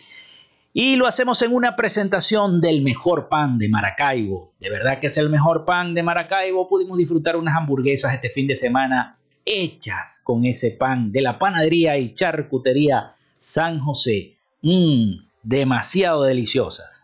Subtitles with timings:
[0.77, 4.55] Y lo hacemos en una presentación del mejor pan de Maracaibo.
[4.59, 6.67] De verdad que es el mejor pan de Maracaibo.
[6.67, 11.97] Pudimos disfrutar unas hamburguesas este fin de semana hechas con ese pan de la panadería
[11.97, 14.37] y charcutería San José.
[14.63, 15.13] Mmm,
[15.45, 17.04] demasiado deliciosas.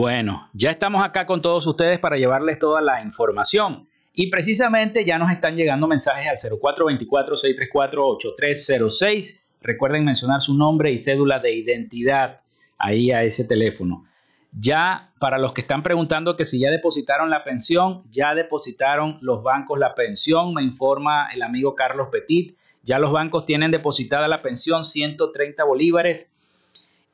[0.00, 3.86] Bueno, ya estamos acá con todos ustedes para llevarles toda la información.
[4.14, 9.42] Y precisamente ya nos están llegando mensajes al 0424-634-8306.
[9.60, 12.40] Recuerden mencionar su nombre y cédula de identidad
[12.78, 14.06] ahí a ese teléfono.
[14.52, 19.42] Ya para los que están preguntando que si ya depositaron la pensión, ya depositaron los
[19.42, 22.56] bancos la pensión, me informa el amigo Carlos Petit.
[22.82, 26.34] Ya los bancos tienen depositada la pensión 130 bolívares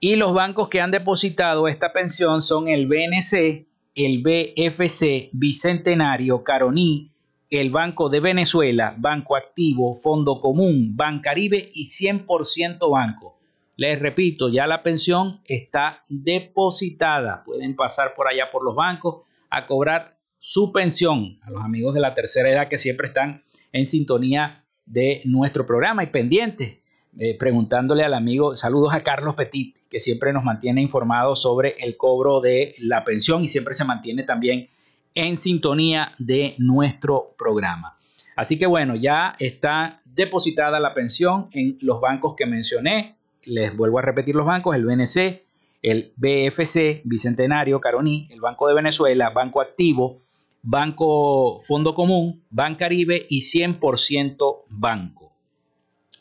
[0.01, 7.13] y los bancos que han depositado esta pensión son el BNC, el BFC, Bicentenario, Caroní,
[7.49, 13.39] el Banco de Venezuela, Banco Activo, Fondo Común, Bancaribe y 100% Banco.
[13.77, 17.43] Les repito, ya la pensión está depositada.
[17.45, 21.39] Pueden pasar por allá por los bancos a cobrar su pensión.
[21.43, 26.05] A los amigos de la tercera edad que siempre están en sintonía de nuestro programa
[26.05, 26.79] y pendientes,
[27.19, 31.97] eh, preguntándole al amigo, saludos a Carlos Petit, que siempre nos mantiene informados sobre el
[31.97, 34.69] cobro de la pensión y siempre se mantiene también
[35.15, 37.97] en sintonía de nuestro programa.
[38.37, 43.17] Así que bueno, ya está depositada la pensión en los bancos que mencioné.
[43.45, 45.43] Les vuelvo a repetir los bancos, el BNC,
[45.83, 50.21] el BFC, Bicentenario, Caroní, el Banco de Venezuela, Banco Activo,
[50.63, 55.33] Banco Fondo Común, Bancaribe y 100% Banco.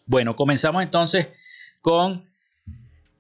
[0.06, 1.30] Bueno, comenzamos entonces
[1.82, 2.26] con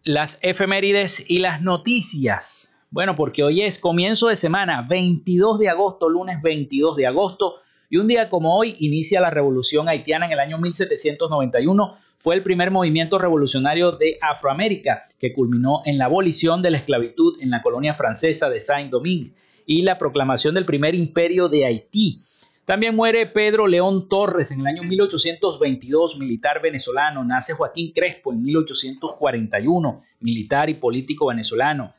[0.05, 6.07] las efemérides y las noticias bueno, porque hoy es comienzo de semana, 22 de agosto,
[6.07, 7.55] lunes 22 de agosto,
[7.89, 11.93] y un día como hoy inicia la revolución haitiana en el año 1791.
[12.17, 17.35] Fue el primer movimiento revolucionario de Afroamérica que culminó en la abolición de la esclavitud
[17.41, 19.33] en la colonia francesa de Saint-Domingue
[19.65, 22.23] y la proclamación del primer imperio de Haití.
[22.65, 27.23] También muere Pedro León Torres en el año 1822, militar venezolano.
[27.23, 31.93] Nace Joaquín Crespo en 1841, militar y político venezolano.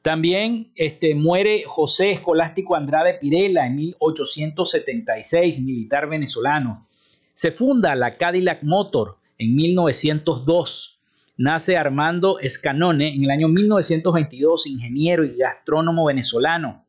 [0.00, 6.86] También este, muere José Escolástico Andrade Pirela en 1876, militar venezolano.
[7.34, 11.00] Se funda la Cadillac Motor en 1902.
[11.36, 16.86] Nace Armando Escanone en el año 1922, ingeniero y gastrónomo venezolano.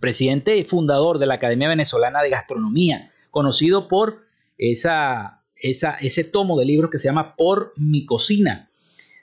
[0.00, 4.24] Presidente y fundador de la Academia Venezolana de Gastronomía, conocido por
[4.56, 8.70] esa, ese tomo de libros que se llama Por mi cocina.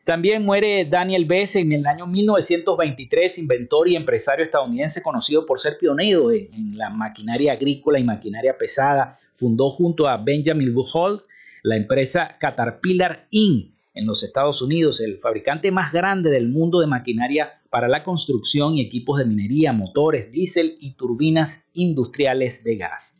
[0.03, 5.77] También muere Daniel Besse en el año 1923, inventor y empresario estadounidense conocido por ser
[5.77, 9.19] pionero en, la maquinaria agrícola y maquinaria pesada.
[9.35, 11.21] Fundó junto a Benjamin Buchholz
[11.61, 13.73] la empresa Caterpillar Inc.
[13.93, 18.75] en los Estados Unidos, el fabricante más grande del mundo de maquinaria para la construcción
[18.75, 23.19] y equipos de minería, motores, diésel y turbinas industriales de gas.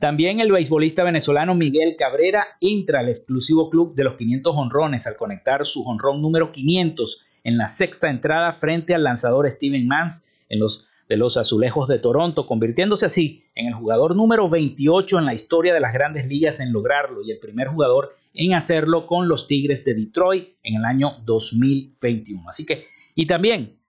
[0.00, 5.16] También el beisbolista venezolano Miguel Cabrera entra al exclusivo club de los 500 honrones al
[5.16, 10.58] conectar su honrón número 500 en la sexta entrada frente al lanzador Steven Mans en
[10.58, 15.34] los de los Azulejos de Toronto, convirtiéndose así en el jugador número 28 en la
[15.34, 19.46] historia de las grandes ligas en lograrlo y el primer jugador en hacerlo con los
[19.46, 22.48] Tigres de Detroit en el año 2021.
[22.48, 23.80] Así que, y también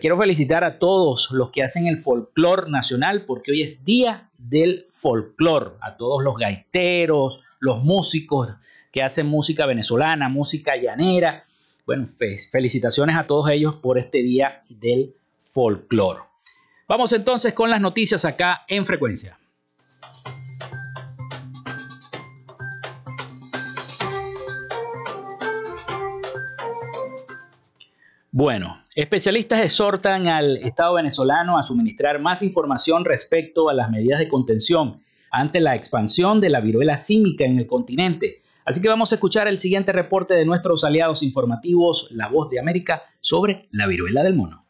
[0.00, 4.86] quiero felicitar a todos los que hacen el folclore nacional porque hoy es Día del
[4.88, 8.56] Folclore, a todos los gaiteros, los músicos
[8.90, 11.44] que hacen música venezolana, música llanera.
[11.84, 12.06] Bueno,
[12.50, 16.20] felicitaciones a todos ellos por este Día del Folclore.
[16.88, 19.38] Vamos entonces con las noticias acá en frecuencia.
[28.34, 34.28] Bueno, especialistas exhortan al Estado venezolano a suministrar más información respecto a las medidas de
[34.28, 38.40] contención ante la expansión de la viruela símica en el continente.
[38.64, 42.58] Así que vamos a escuchar el siguiente reporte de nuestros aliados informativos, La Voz de
[42.58, 44.61] América, sobre la viruela del mono.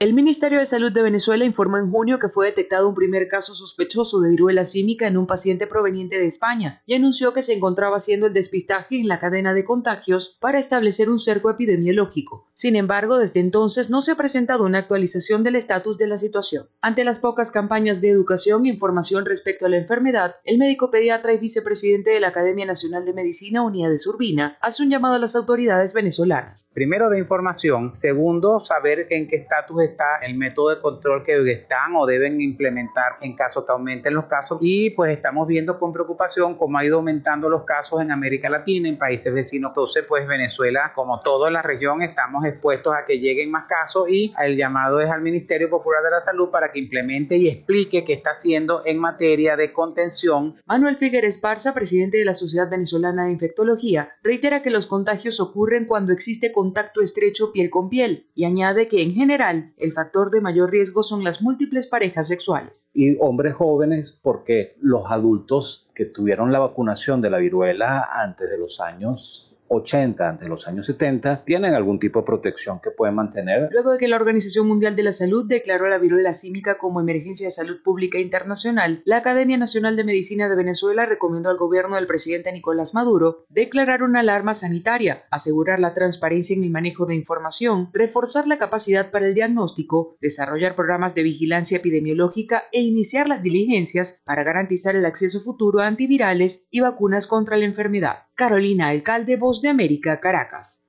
[0.00, 3.52] El Ministerio de Salud de Venezuela informó en junio que fue detectado un primer caso
[3.52, 7.96] sospechoso de viruela símica en un paciente proveniente de España y anunció que se encontraba
[7.96, 12.46] haciendo el despistaje en la cadena de contagios para establecer un cerco epidemiológico.
[12.54, 16.68] Sin embargo, desde entonces no se ha presentado una actualización del estatus de la situación.
[16.80, 21.32] Ante las pocas campañas de educación e información respecto a la enfermedad, el médico pediatra
[21.32, 25.18] y vicepresidente de la Academia Nacional de Medicina, Unidad de Urbina, hace un llamado a
[25.18, 26.70] las autoridades venezolanas.
[26.72, 31.96] Primero de información, segundo, saber en qué estatus está el método de control que están
[31.96, 34.58] o deben implementar en caso que aumenten los casos.
[34.60, 38.88] Y pues estamos viendo con preocupación cómo ha ido aumentando los casos en América Latina,
[38.88, 39.70] en países vecinos.
[39.70, 44.32] Entonces, pues Venezuela, como toda la región, estamos expuestos a que lleguen más casos y
[44.42, 48.12] el llamado es al Ministerio Popular de la Salud para que implemente y explique qué
[48.12, 50.56] está haciendo en materia de contención.
[50.66, 55.86] Manuel Figueres Esparza, presidente de la Sociedad Venezolana de Infectología, reitera que los contagios ocurren
[55.86, 60.40] cuando existe contacto estrecho piel con piel y añade que en general el factor de
[60.40, 62.88] mayor riesgo son las múltiples parejas sexuales.
[62.92, 68.56] Y hombres jóvenes porque los adultos que tuvieron la vacunación de la viruela antes de
[68.56, 73.68] los años 80, ante los años 70, tienen algún tipo de protección que pueden mantener.
[73.72, 77.46] Luego de que la Organización Mundial de la Salud declaró la viruela símica como emergencia
[77.46, 82.06] de salud pública internacional, la Academia Nacional de Medicina de Venezuela recomendó al gobierno del
[82.06, 87.90] presidente Nicolás Maduro declarar una alarma sanitaria, asegurar la transparencia en el manejo de información,
[87.92, 94.22] reforzar la capacidad para el diagnóstico, desarrollar programas de vigilancia epidemiológica e iniciar las diligencias
[94.24, 98.26] para garantizar el acceso futuro a antivirales y vacunas contra la enfermedad.
[98.34, 100.88] Carolina Alcalde, Voz de América, Caracas.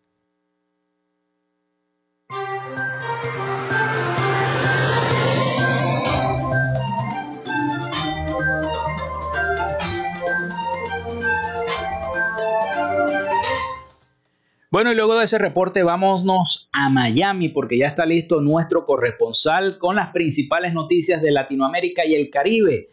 [14.72, 19.80] Bueno, y luego de ese reporte vámonos a Miami porque ya está listo nuestro corresponsal
[19.80, 22.90] con las principales noticias de Latinoamérica y el Caribe.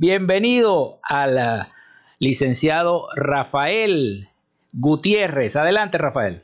[0.00, 1.68] Bienvenido al
[2.20, 4.30] licenciado Rafael
[4.72, 5.56] Gutiérrez.
[5.56, 6.40] Adelante, Rafael.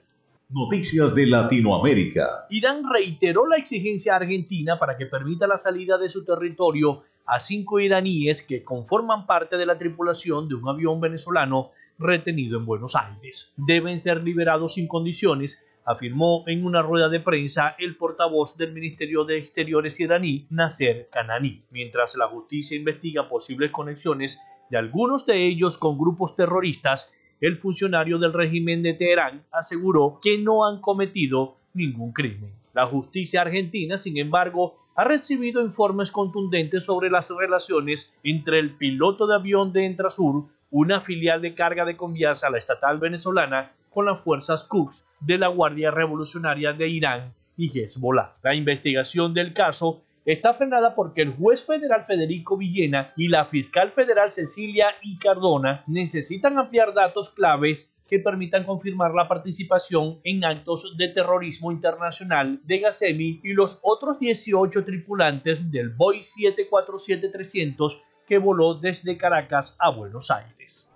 [0.51, 2.45] Noticias de Latinoamérica.
[2.51, 7.81] Irán reiteró la exigencia argentina para que permita la salida de su territorio a cinco
[7.81, 13.55] iraníes que conforman parte de la tripulación de un avión venezolano retenido en Buenos Aires.
[13.57, 19.25] Deben ser liberados sin condiciones, afirmó en una rueda de prensa el portavoz del Ministerio
[19.25, 25.79] de Exteriores iraní, Nasser Kanani, mientras la justicia investiga posibles conexiones de algunos de ellos
[25.79, 32.13] con grupos terroristas, el funcionario del régimen de Teherán aseguró que no han cometido ningún
[32.13, 32.53] crimen.
[32.75, 39.27] La justicia argentina, sin embargo, ha recibido informes contundentes sobre las relaciones entre el piloto
[39.27, 44.21] de avión de Entrasur, una filial de carga de Conviasa, la estatal venezolana, con las
[44.21, 48.37] fuerzas Quds de la Guardia Revolucionaria de Irán y Hezbollah.
[48.43, 53.89] La investigación del caso está frenada porque el juez federal Federico Villena y la fiscal
[53.89, 55.17] federal Cecilia I.
[55.17, 62.61] Cardona necesitan ampliar datos claves que permitan confirmar la participación en actos de terrorismo internacional
[62.65, 69.91] de Gazemi y los otros 18 tripulantes del Boeing 747-300 que voló desde Caracas a
[69.91, 70.93] Buenos Aires.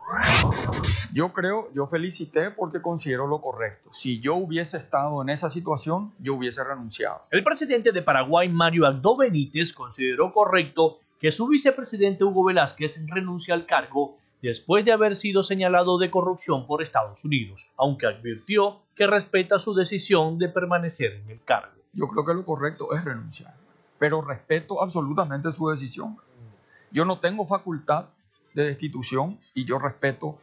[1.12, 3.90] Yo creo, yo felicité porque considero lo correcto.
[3.92, 7.22] Si yo hubiese estado en esa situación, yo hubiese renunciado.
[7.30, 13.52] El presidente de Paraguay, Mario Abdo Benítez, consideró correcto que su vicepresidente Hugo Velázquez renuncie
[13.52, 19.06] al cargo después de haber sido señalado de corrupción por Estados Unidos, aunque advirtió que
[19.06, 21.75] respeta su decisión de permanecer en el cargo.
[21.92, 23.52] Yo creo que lo correcto es renunciar,
[23.99, 26.16] pero respeto absolutamente su decisión.
[26.90, 28.06] Yo no tengo facultad
[28.54, 30.38] de destitución y yo respeto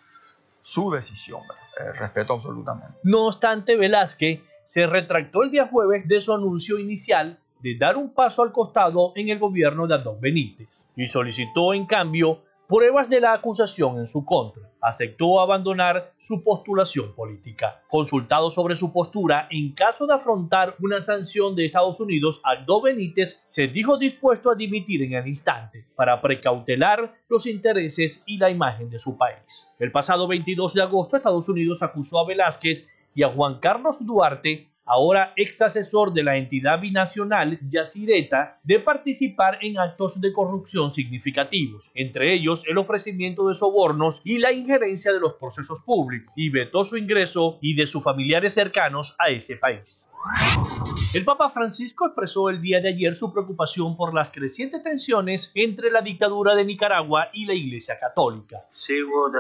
[0.62, 1.42] su decisión,
[1.80, 2.98] eh, respeto absolutamente.
[3.04, 8.14] No obstante, Velázquez se retractó el día jueves de su anuncio inicial de dar un
[8.14, 13.22] paso al costado en el gobierno de Adolfo Benítez y solicitó en cambio pruebas de
[13.22, 14.64] la acusación en su contra.
[14.82, 17.82] Aceptó abandonar su postulación política.
[17.90, 23.44] Consultado sobre su postura en caso de afrontar una sanción de Estados Unidos, Aldo Benítez
[23.48, 28.90] se dijo dispuesto a dimitir en el instante para precautelar los intereses y la imagen
[28.90, 29.76] de su país.
[29.80, 34.70] El pasado 22 de agosto, Estados Unidos acusó a Velázquez y a Juan Carlos Duarte
[34.88, 41.92] ahora ex asesor de la entidad binacional Yacireta, de participar en actos de corrupción significativos,
[41.94, 46.86] entre ellos el ofrecimiento de sobornos y la injerencia de los procesos públicos, y vetó
[46.86, 50.12] su ingreso y de sus familiares cercanos a ese país.
[51.14, 55.92] El Papa Francisco expresó el día de ayer su preocupación por las crecientes tensiones entre
[55.92, 58.62] la dictadura de Nicaragua y la Iglesia Católica.
[58.72, 59.32] Seguo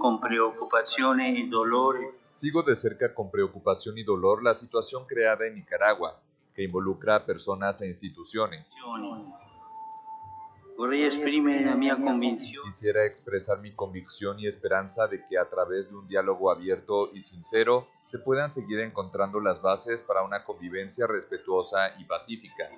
[0.00, 5.56] con preocupación y dolor Sigo de cerca con preocupación y dolor la situación creada en
[5.56, 6.22] Nicaragua,
[6.54, 8.80] que involucra a personas e instituciones.
[12.62, 17.22] Quisiera expresar mi convicción y esperanza de que a través de un diálogo abierto y
[17.22, 22.70] sincero se puedan seguir encontrando las bases para una convivencia respetuosa y pacífica.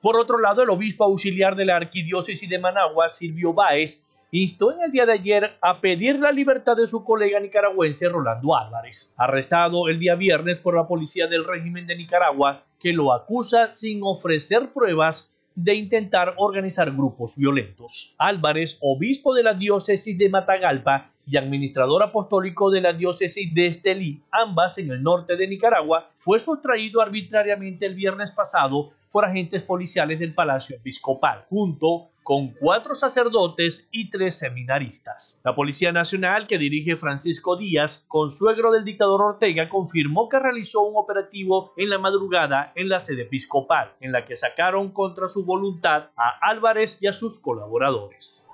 [0.00, 4.82] Por otro lado, el obispo auxiliar de la arquidiócesis de Managua, Silvio Báez, instó en
[4.82, 9.88] el día de ayer a pedir la libertad de su colega nicaragüense Rolando Álvarez, arrestado
[9.88, 14.72] el día viernes por la policía del régimen de Nicaragua, que lo acusa sin ofrecer
[14.72, 18.14] pruebas de intentar organizar grupos violentos.
[18.18, 24.22] Álvarez, obispo de la diócesis de Matagalpa y administrador apostólico de la diócesis de Estelí,
[24.30, 30.18] ambas en el norte de Nicaragua, fue sustraído arbitrariamente el viernes pasado por agentes policiales
[30.18, 35.40] del Palacio Episcopal, junto con cuatro sacerdotes y tres seminaristas.
[35.44, 40.96] La Policía Nacional que dirige Francisco Díaz, consuegro del dictador Ortega, confirmó que realizó un
[40.96, 46.10] operativo en la madrugada en la sede episcopal, en la que sacaron contra su voluntad
[46.16, 48.49] a Álvarez y a sus colaboradores.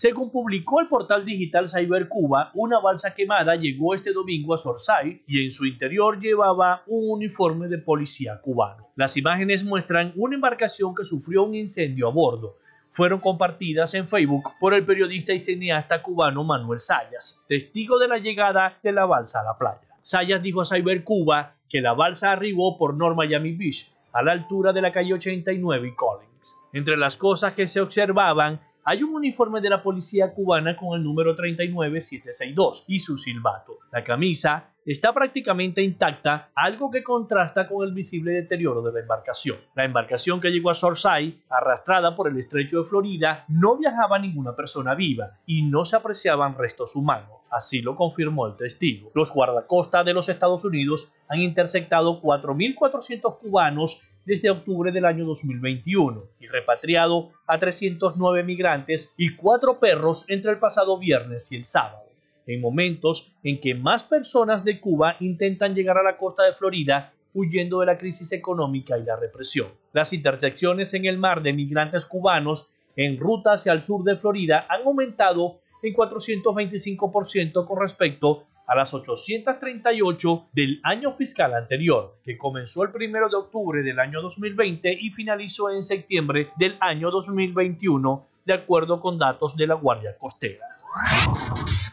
[0.00, 5.44] Según publicó el portal digital Cybercuba, una balsa quemada llegó este domingo a Sorsay y
[5.44, 8.82] en su interior llevaba un uniforme de policía cubano.
[8.96, 12.56] Las imágenes muestran una embarcación que sufrió un incendio a bordo.
[12.90, 18.16] Fueron compartidas en Facebook por el periodista y cineasta cubano Manuel Sayas, testigo de la
[18.16, 19.86] llegada de la balsa a la playa.
[20.00, 24.72] Sayas dijo a Cybercuba que la balsa arribó por North Miami Beach, a la altura
[24.72, 26.56] de la calle 89 y Collins.
[26.72, 31.04] Entre las cosas que se observaban hay un uniforme de la policía cubana con el
[31.04, 33.78] número 39762 y su silbato.
[33.92, 39.58] La camisa está prácticamente intacta, algo que contrasta con el visible deterioro de la embarcación.
[39.76, 44.56] La embarcación que llegó a Sorsay, arrastrada por el estrecho de Florida, no viajaba ninguna
[44.56, 47.40] persona viva y no se apreciaban restos humanos.
[47.48, 49.10] Así lo confirmó el testigo.
[49.14, 56.24] Los guardacostas de los Estados Unidos han interceptado 4.400 cubanos desde octubre del año 2021
[56.40, 62.04] y repatriado a 309 migrantes y cuatro perros entre el pasado viernes y el sábado,
[62.46, 67.12] en momentos en que más personas de Cuba intentan llegar a la costa de Florida
[67.32, 69.68] huyendo de la crisis económica y la represión.
[69.92, 74.66] Las intersecciones en el mar de migrantes cubanos en ruta hacia el sur de Florida
[74.68, 82.84] han aumentado en 425% con respecto a las 838 del año fiscal anterior, que comenzó
[82.84, 88.52] el 1 de octubre del año 2020 y finalizó en septiembre del año 2021, de
[88.52, 90.64] acuerdo con datos de la Guardia Costera.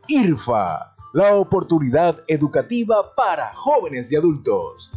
[0.07, 4.91] IRFA, la oportunidad educativa para jóvenes y adultos.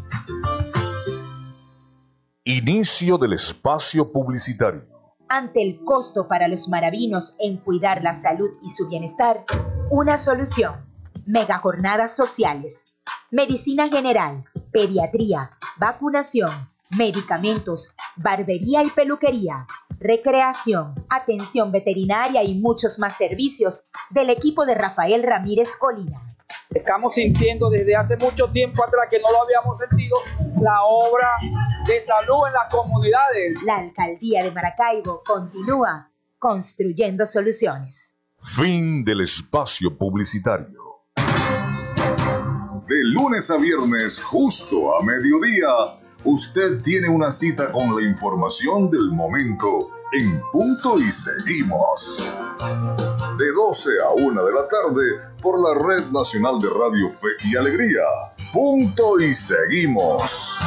[2.45, 4.87] Inicio del espacio publicitario.
[5.29, 9.45] Ante el costo para los maravinos en cuidar la salud y su bienestar,
[9.91, 10.89] una solución.
[11.27, 12.98] Mega jornadas sociales.
[13.31, 16.49] Medicina general, pediatría, vacunación,
[16.97, 19.67] medicamentos, barbería y peluquería,
[20.01, 26.23] recreación, atención veterinaria y muchos más servicios del equipo de Rafael Ramírez Colina.
[26.71, 30.17] Estamos sintiendo desde hace mucho tiempo atrás que no lo habíamos sentido
[30.63, 31.29] la obra
[31.87, 33.63] de salud en las comunidades.
[33.65, 38.21] La alcaldía de Maracaibo continúa construyendo soluciones.
[38.43, 40.89] Fin del espacio publicitario.
[42.89, 45.69] De lunes a viernes, justo a mediodía,
[46.25, 52.35] usted tiene una cita con la información del momento en punto y seguimos.
[53.37, 57.57] De 12 a 1 de la tarde por la Red Nacional de Radio Fe y
[57.57, 58.05] Alegría.
[58.55, 60.59] Punto y seguimos.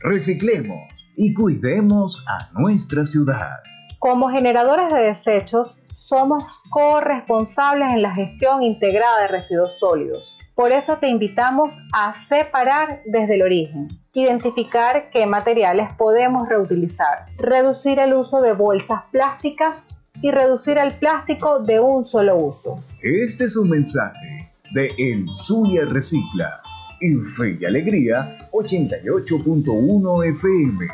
[0.00, 3.58] Reciclemos y cuidemos a nuestra ciudad.
[3.98, 10.36] Como generadores de desechos, somos corresponsables en la gestión integrada de residuos sólidos.
[10.54, 17.98] Por eso te invitamos a separar desde el origen, identificar qué materiales podemos reutilizar, reducir
[17.98, 19.78] el uso de bolsas plásticas
[20.20, 22.76] y reducir el plástico de un solo uso.
[23.00, 26.62] Este es un mensaje de El Zulia Recicla,
[27.02, 30.86] y Fe y Alegría 88.1 FM.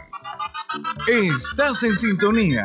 [1.07, 2.65] Estás en sintonía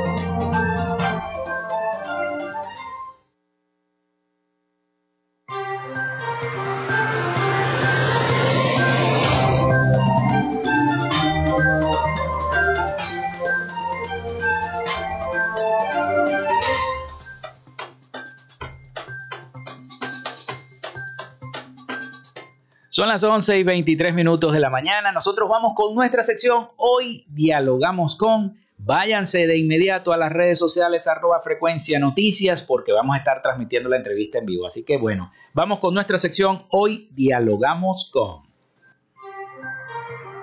[23.01, 25.11] Son las 11 y 23 minutos de la mañana.
[25.11, 26.67] Nosotros vamos con nuestra sección.
[26.77, 28.59] Hoy dialogamos con.
[28.77, 33.89] Váyanse de inmediato a las redes sociales arroba frecuencia noticias porque vamos a estar transmitiendo
[33.89, 34.67] la entrevista en vivo.
[34.67, 36.67] Así que bueno, vamos con nuestra sección.
[36.69, 38.43] Hoy dialogamos con.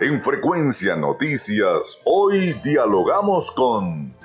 [0.00, 4.16] En frecuencia noticias, hoy dialogamos con.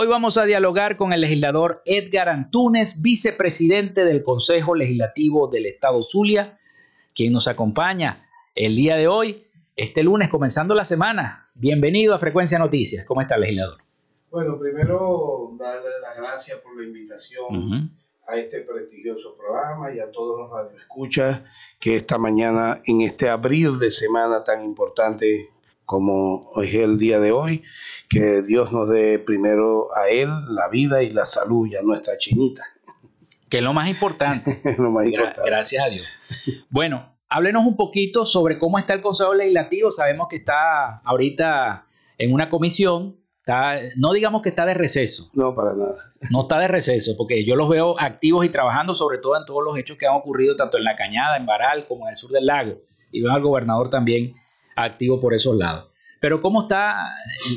[0.00, 6.04] Hoy vamos a dialogar con el legislador Edgar Antunes, vicepresidente del Consejo Legislativo del Estado
[6.04, 6.56] Zulia,
[7.16, 9.42] quien nos acompaña el día de hoy,
[9.74, 11.50] este lunes, comenzando la semana.
[11.54, 13.04] Bienvenido a Frecuencia Noticias.
[13.06, 13.78] ¿Cómo está, legislador?
[14.30, 17.90] Bueno, primero darle las gracias por la invitación uh -huh.
[18.28, 21.42] a este prestigioso programa y a todos los radioescuchas
[21.80, 25.50] que esta mañana, en este abril de semana tan importante
[25.88, 27.64] como es el día de hoy,
[28.08, 32.16] que Dios nos dé primero a Él la vida y la salud y a nuestra
[32.18, 32.64] chinita.
[33.48, 34.60] Que es lo más importante.
[34.78, 35.34] lo más Gra.
[35.44, 36.06] Gracias a Dios.
[36.70, 39.90] Bueno, háblenos un poquito sobre cómo está el Consejo Legislativo.
[39.90, 41.86] Sabemos que está ahorita
[42.18, 43.16] en una comisión.
[43.38, 45.30] Está, no digamos que está de receso.
[45.34, 45.96] No, para nada.
[46.30, 49.62] No está de receso, porque yo los veo activos y trabajando, sobre todo en todos
[49.64, 52.30] los hechos que han ocurrido, tanto en La Cañada, en Baral, como en el sur
[52.30, 52.74] del lago.
[53.12, 54.34] Y veo al gobernador también
[54.74, 55.90] activo por esos lados.
[56.20, 57.14] Pero ¿cómo está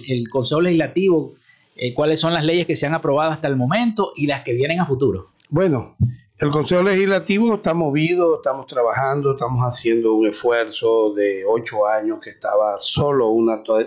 [0.07, 1.33] el, Consejo Legislativo?
[1.75, 4.53] Eh, ¿Cuáles son las leyes que se han aprobado hasta el momento y las que
[4.53, 5.27] vienen a futuro?
[5.49, 5.95] Bueno,
[6.37, 12.31] el Consejo Legislativo está movido, estamos trabajando, estamos haciendo un esfuerzo de ocho años que
[12.31, 13.77] estaba solo una to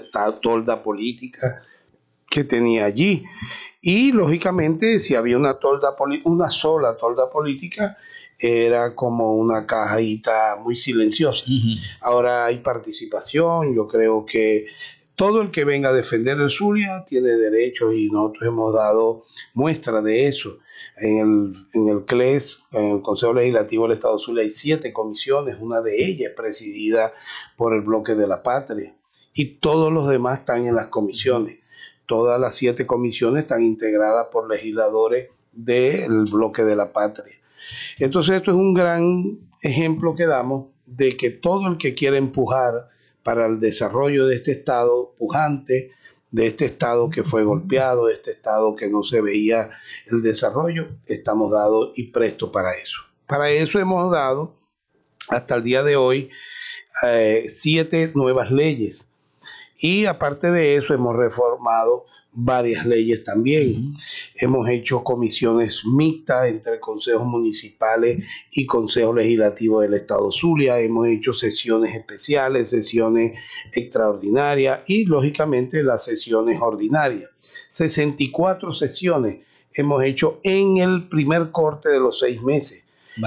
[0.41, 1.63] tolda política
[2.29, 3.25] que tenía allí.
[3.81, 7.99] Y lógicamente, si había una, tolda una sola tolda política,
[8.39, 11.45] era como una cajita muy silenciosa.
[11.47, 11.81] Uh -huh.
[12.01, 14.67] Ahora hay participación, yo creo que
[15.17, 20.03] todo el que venga a defender el Zulia tiene derechos y nosotros hemos dado muestra
[20.03, 20.59] de eso.
[20.97, 25.57] En el, en el CLES, en el Consejo Legislativo del Estado Zulia, hay siete comisiones,
[25.61, 27.13] una de ellas es presidida
[27.57, 28.95] por el Bloque de la Patria
[29.35, 31.59] y todos los demás están en las comisiones.
[32.07, 37.35] Todas las siete comisiones están integradas por legisladores del Bloque de la Patria.
[37.99, 42.89] Entonces esto es un gran ejemplo que damos de que todo el que quiera empujar
[43.23, 45.93] para el desarrollo de este Estado pujante,
[46.31, 49.71] de este Estado que fue golpeado, de este Estado que no se veía
[50.07, 52.99] el desarrollo, estamos dados y prestos para eso.
[53.27, 54.55] Para eso hemos dado
[55.29, 56.31] hasta el día de hoy
[57.07, 59.13] eh, siete nuevas leyes
[59.79, 63.69] y aparte de eso hemos reformado varias leyes también.
[63.69, 64.31] Uh -huh.
[64.37, 70.81] Hemos hecho comisiones mixtas entre consejos municipales y consejos legislativos del Estado Zulia.
[70.81, 73.39] Hemos hecho sesiones especiales, sesiones
[73.73, 77.31] extraordinarias y lógicamente las sesiones ordinarias.
[77.71, 82.85] 64 sesiones hemos hecho en el primer corte de los seis meses.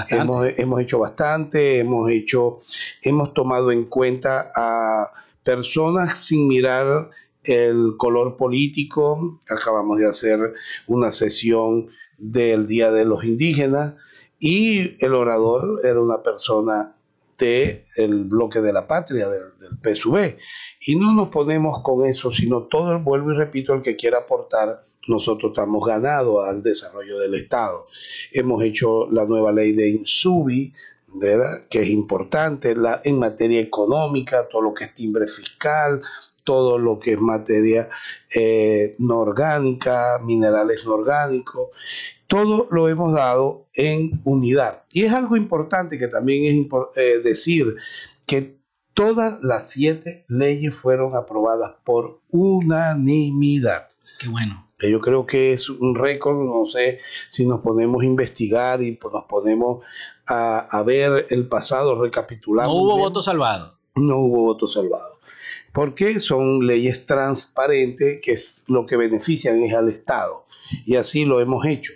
[0.10, 2.60] Hemos, hemos hecho bastante, hemos hecho,
[3.02, 7.10] hemos tomado en cuenta a personas sin mirar
[7.48, 9.40] el color político.
[9.50, 10.54] Acabamos de hacer
[10.88, 13.96] una sesión del Día de los Indígenas
[14.40, 16.94] y el orador era una persona
[17.38, 20.38] del el bloque de la patria, del, del, PSV.
[20.88, 24.84] Y no nos ponemos con eso, sino todo, vuelvo y repito, el que quiera aportar,
[25.08, 27.88] nosotros estamos ganados al desarrollo del Estado.
[28.32, 30.74] Hemos hecho la nueva ley de Insubi,
[31.70, 36.02] que es importante en materia económica, todo lo que es timbre fiscal,
[36.48, 37.90] todo lo que es materia
[38.34, 41.72] eh, no orgánica, minerales no orgánicos,
[42.26, 44.86] todo lo hemos dado en unidad.
[44.90, 47.76] Y es algo importante que también es impor eh, decir
[48.26, 48.62] que
[48.94, 53.90] todas las siete leyes fueron aprobadas por unanimidad.
[54.18, 54.70] Qué bueno.
[54.80, 59.26] Yo creo que es un récord, no sé si nos ponemos a investigar y nos
[59.26, 59.84] ponemos
[60.26, 62.74] a, a ver el pasado, recapitulando.
[62.74, 63.78] No hubo voto salvado.
[63.96, 65.17] No hubo voto salvado
[65.78, 70.48] porque son leyes transparentes que es lo que benefician es al Estado.
[70.88, 71.94] y así lo hemos hecho.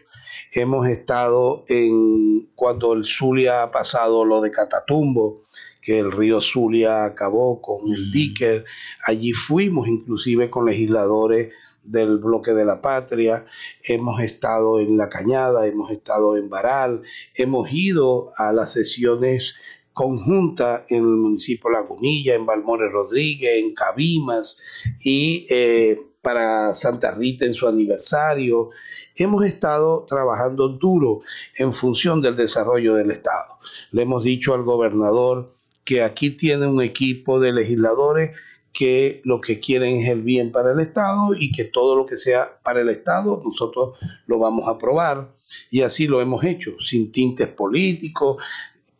[0.54, 5.41] Hemos estado en cuando el Zulia ha pasado lo de Catatumbo,
[5.82, 8.65] que el río Zulia acabó con el dique.
[9.08, 11.52] Allí fuimos inclusive con legisladores
[11.84, 13.46] del bloque de la patria,
[13.84, 17.02] hemos estado en La Cañada, hemos estado en Baral,
[17.34, 19.56] hemos ido a las sesiones
[19.93, 24.58] conjuntas en el municipio Lagunilla, en Balmores Rodríguez, en Cabimas
[25.04, 28.69] y eh, para Santa Rita en su aniversario.
[29.15, 31.21] Hemos estado trabajando duro
[31.58, 33.58] en función del desarrollo del Estado.
[33.91, 38.32] Le hemos dicho al gobernador que aquí tiene un equipo de legisladores
[38.73, 42.15] que lo que quieren es el bien para el Estado y que todo lo que
[42.15, 45.32] sea para el Estado nosotros lo vamos a aprobar.
[45.69, 48.41] Y así lo hemos hecho, sin tintes políticos,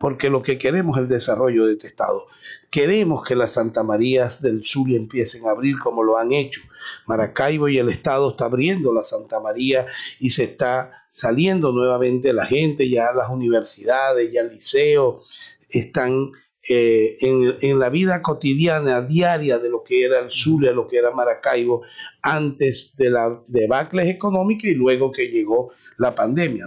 [0.02, 2.26] porque lo que queremos es el desarrollo de este Estado.
[2.72, 6.62] Queremos que las Santa Marías del Sur empiecen a abrir como lo han hecho.
[7.06, 9.86] Maracaibo y el Estado está abriendo la Santa María
[10.20, 15.22] y se está saliendo nuevamente la gente, ya las universidades, ya el liceo,
[15.70, 16.32] están
[16.68, 21.12] eh, en, la vida cotidiana, diaria de lo que era el Zulia, lo que era
[21.12, 21.84] Maracaibo,
[22.22, 26.66] antes de la debacle económica y luego que llegó la pandemia.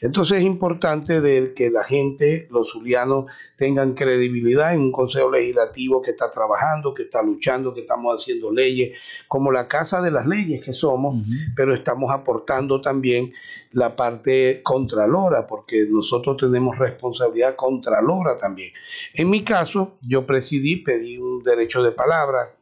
[0.00, 3.26] Entonces es importante de que la gente, los zulianos,
[3.56, 8.52] tengan credibilidad en un consejo legislativo que está trabajando, que está luchando, que estamos haciendo
[8.52, 11.16] leyes, como la casa de las leyes que somos,
[11.56, 13.32] pero estamos aportando también
[13.72, 18.72] la parte contralora, porque nosotros tenemos responsabilidad contralora también.
[19.14, 22.56] En mi caso, yo presidí, pedí un derecho de palabra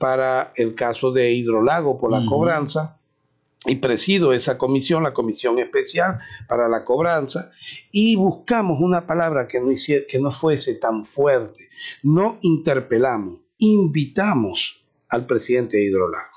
[0.00, 2.98] para el caso de Hidrolago por la cobranza
[3.66, 7.52] y presido esa comisión, la comisión especial para la cobranza,
[7.92, 9.68] y buscamos una palabra que no,
[10.08, 11.68] que no fuese tan fuerte.
[12.02, 16.30] No interpelamos, invitamos al presidente de Hidrolago.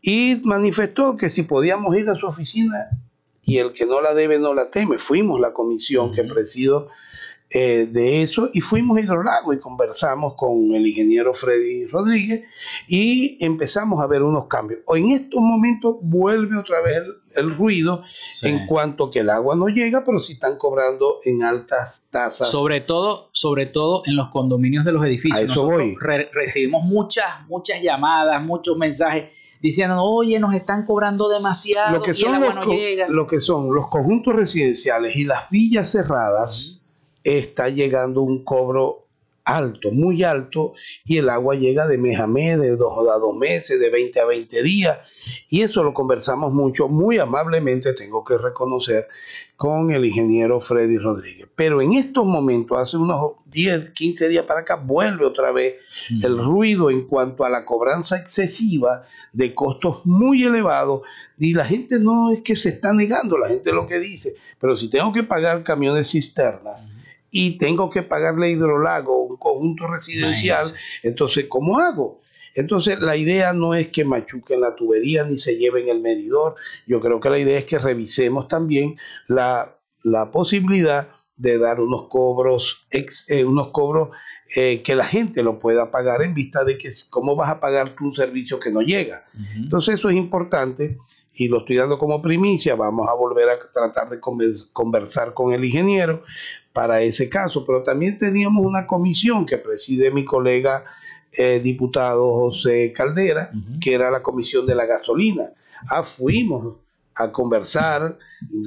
[0.00, 2.88] Y manifestó que si podíamos ir a su oficina,
[3.42, 4.96] y el que no la debe no la teme.
[4.96, 6.88] Fuimos la comisión que presido
[7.48, 12.42] eh, de eso y fuimos a Hidrolago y conversamos con el ingeniero Freddy Rodríguez
[12.88, 14.80] y empezamos a ver unos cambios.
[14.86, 17.02] Hoy en estos momentos vuelve otra vez
[17.36, 18.02] el, ruido
[18.42, 22.50] en cuanto que el agua no llega, pero sí están cobrando en altas tasas.
[22.50, 25.48] Sobre todo, sobre todo en los condominios de los edificios.
[25.48, 25.94] A eso voy.
[26.32, 29.30] recibimos muchas, muchas llamadas, muchos mensajes
[29.60, 33.08] diciendo, oye, nos están cobrando demasiado lo que son y el agua los, no llega.
[33.08, 36.82] Lo que son los conjuntos residenciales y las villas cerradas,
[37.26, 39.06] está llegando un cobro
[39.46, 43.34] alto, muy alto, y el agua llega de mes a mes, de dos a dos
[43.36, 44.98] meses, de 20 a 20 días,
[45.48, 49.06] y eso lo conversamos mucho, muy amablemente, tengo que reconocer,
[49.56, 51.48] con el ingeniero Freddy Rodríguez.
[51.54, 55.76] Pero en estos momentos, hace unos 10, 15 días para acá, vuelve otra vez
[56.22, 61.02] el ruido en cuanto a la cobranza excesiva de costos muy elevados,
[61.38, 64.76] y la gente no es que se está negando, la gente lo que dice, pero
[64.76, 66.95] si tengo que pagar camiones cisternas,
[67.30, 70.66] y tengo que pagarle hidrolago, un conjunto residencial,
[71.02, 72.20] entonces, ¿cómo hago?
[72.54, 76.54] Entonces, la idea no es que machuquen la tubería ni se lleven el medidor.
[76.86, 78.96] Yo creo que la idea es que revisemos también
[79.28, 84.08] la, la posibilidad de dar unos cobros, ex, eh, unos cobros
[84.56, 87.94] eh, que la gente lo pueda pagar en vista de que cómo vas a pagar
[87.94, 89.24] tú un servicio que no llega.
[89.56, 90.98] Entonces eso es importante
[91.34, 92.74] y lo estoy dando como primicia.
[92.74, 94.18] Vamos a volver a tratar de
[94.72, 96.22] conversar con el ingeniero
[96.72, 100.84] para ese caso, pero también teníamos una comisión que preside mi colega
[101.32, 105.50] eh, diputado José Caldera, que era la comisión de la gasolina.
[105.90, 106.76] Ah, fuimos
[107.16, 108.18] a conversar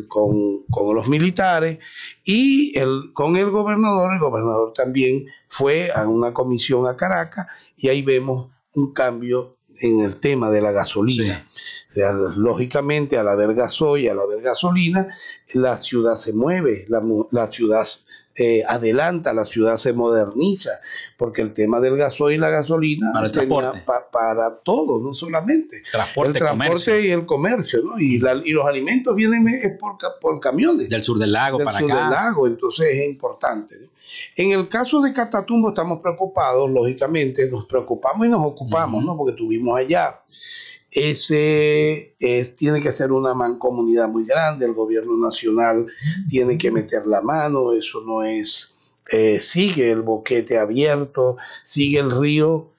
[0.08, 1.80] con, los militares
[2.26, 4.14] y el, con el gobernador.
[4.14, 10.02] El gobernador también fue a una comisión a Caracas y ahí vemos un cambio en
[10.02, 11.48] el tema de la gasolina.
[11.90, 15.08] O sea, lógicamente, al haber gasoil, al haber gasolina,
[15.54, 17.86] la ciudad se mueve, la, la ciudad
[18.36, 20.80] eh, adelanta, la ciudad se moderniza,
[21.18, 26.40] porque el tema del gasoil y la gasolina para, el para todo, no solamente transporte,
[26.40, 28.00] el transporte y el comercio, ¿no?
[28.00, 29.46] y, y, los alimentos vienen
[29.80, 30.90] por, por camiones.
[30.90, 33.90] Del sur del lago del para sur del lago, entonces es importante.
[34.36, 39.18] En el caso de Catatumbo estamos preocupados, lógicamente, nos preocupamos y nos ocupamos, ¿no?
[39.18, 40.22] Porque tuvimos allá
[40.92, 45.88] ese es, tiene que ser una mancomunidad muy grande, el gobierno nacional
[46.30, 48.74] tiene que meter la mano, eso no es,
[49.12, 52.72] eh, sigue el boquete abierto, sigue el río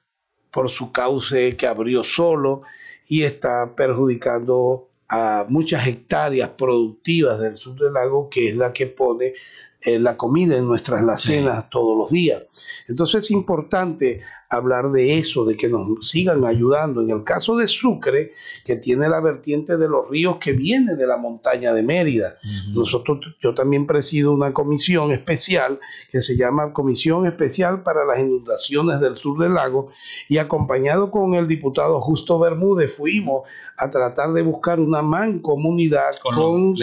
[0.50, 2.62] por su cauce que abrió solo
[3.06, 8.86] y está perjudicando a muchas hectáreas productivas del sur del lago, que es la que
[8.86, 9.34] pone
[9.82, 12.44] eh, la comida en nuestras lacenas todos los días.
[12.86, 17.00] Entonces es importante hablar de eso, de que nos sigan ayudando.
[17.00, 18.32] En el caso de Sucre,
[18.64, 22.36] que tiene la vertiente de los ríos que viene de la montaña de Mérida.
[22.74, 25.78] Nosotros, yo también presido una comisión especial
[26.10, 29.92] que se llama Comisión Especial para las Inundaciones del Sur del Lago
[30.28, 33.42] y acompañado con el diputado Justo Bermúdez fuimos
[33.78, 36.76] a tratar de buscar una mancomunidad con, con,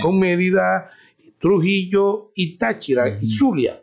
[0.00, 0.90] con Mérida,
[1.40, 3.80] Trujillo y Táchira y Zulia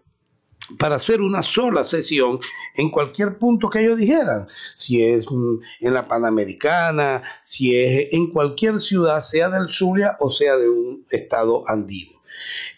[0.77, 2.39] para hacer una sola sesión
[2.75, 8.31] en cualquier punto que ellos dijeran, si es mm, en la Panamericana, si es en
[8.31, 12.17] cualquier ciudad, sea del Zulia o sea de un estado andino.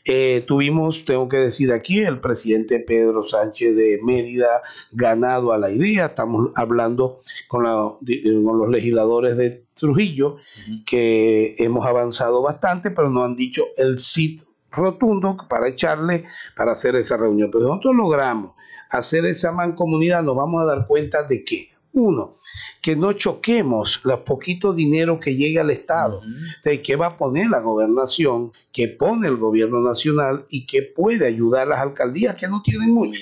[0.06, 5.70] Eh, tuvimos, tengo que decir aquí, el presidente Pedro Sánchez de Mérida ganado a la
[5.70, 6.08] idea.
[6.08, 10.38] Estamos hablando con, con los legisladores de Trujillo,
[10.86, 16.96] que hemos avanzado bastante, pero no han dicho el sitio rotundo para echarle para hacer
[16.96, 17.50] esa reunión.
[17.52, 18.54] Pero nosotros logramos
[18.90, 22.36] hacer esa mancomunidad, nos vamos a dar cuenta de que, uno,
[22.82, 26.22] que no choquemos los poquitos dinero que llega al Estado,
[26.64, 31.28] de que va a poner la gobernación, que pone el gobierno nacional y que puede
[31.28, 33.22] ayudar a las alcaldías que no tienen mucho.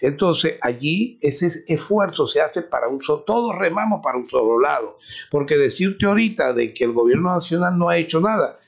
[0.00, 4.98] Entonces, allí ese esfuerzo se hace para un solo, todos remamos para un solo lado,
[5.30, 8.58] porque decirte ahorita de que el gobierno nacional no ha hecho nada,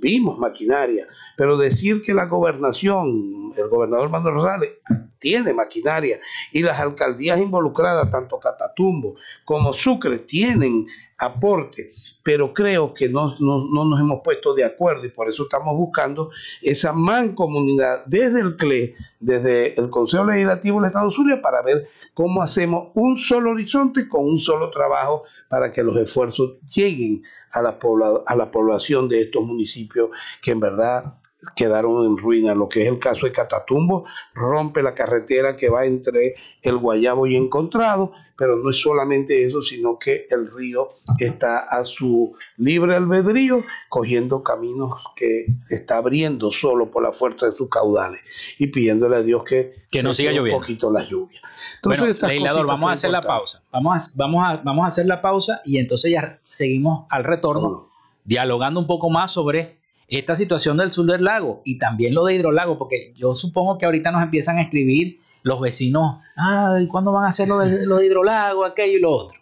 [0.00, 4.70] vimos maquinaria, pero decir que la gobernación, el gobernador Manuel Rosales,
[5.18, 6.18] tiene maquinaria
[6.52, 10.86] y las alcaldías involucradas, tanto Catatumbo como Sucre, tienen
[11.18, 11.90] aporte,
[12.22, 16.30] pero creo que no, no, nos hemos puesto de acuerdo y por eso estamos buscando
[16.62, 22.42] esa mancomunidad desde el CLE, desde el Consejo Legislativo del Estado Zulia, para ver cómo
[22.42, 27.78] hacemos un solo horizonte con un solo trabajo para que los esfuerzos lleguen a la,
[28.26, 31.19] a la población de estos municipios que en verdad
[31.56, 32.54] quedaron en ruina.
[32.54, 37.26] Lo que es el caso de Catatumbo, rompe la carretera que va entre el Guayabo
[37.26, 42.94] y Encontrado, pero no es solamente eso, sino que el río está a su libre
[42.94, 48.20] albedrío, cogiendo caminos que está abriendo solo por la fuerza de sus caudales
[48.58, 50.58] y pidiéndole a Dios que, que no siga lloviendo.
[50.58, 51.42] un poquito las lluvias.
[51.76, 53.62] Entonces, bueno, legislador, vamos a hacer la pausa.
[53.72, 57.88] Vamos a, vamos, a, vamos a hacer la pausa y entonces ya seguimos al retorno,
[58.24, 59.79] dialogando un poco más sobre
[60.10, 63.86] esta situación del sur del lago y también lo de hidrolago, porque yo supongo que
[63.86, 67.96] ahorita nos empiezan a escribir los vecinos, ay, ¿cuándo van a hacer lo de, lo
[67.96, 69.38] de hidrolago, aquello y lo otro?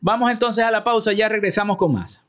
[0.00, 2.26] Vamos entonces a la pausa, ya regresamos con más.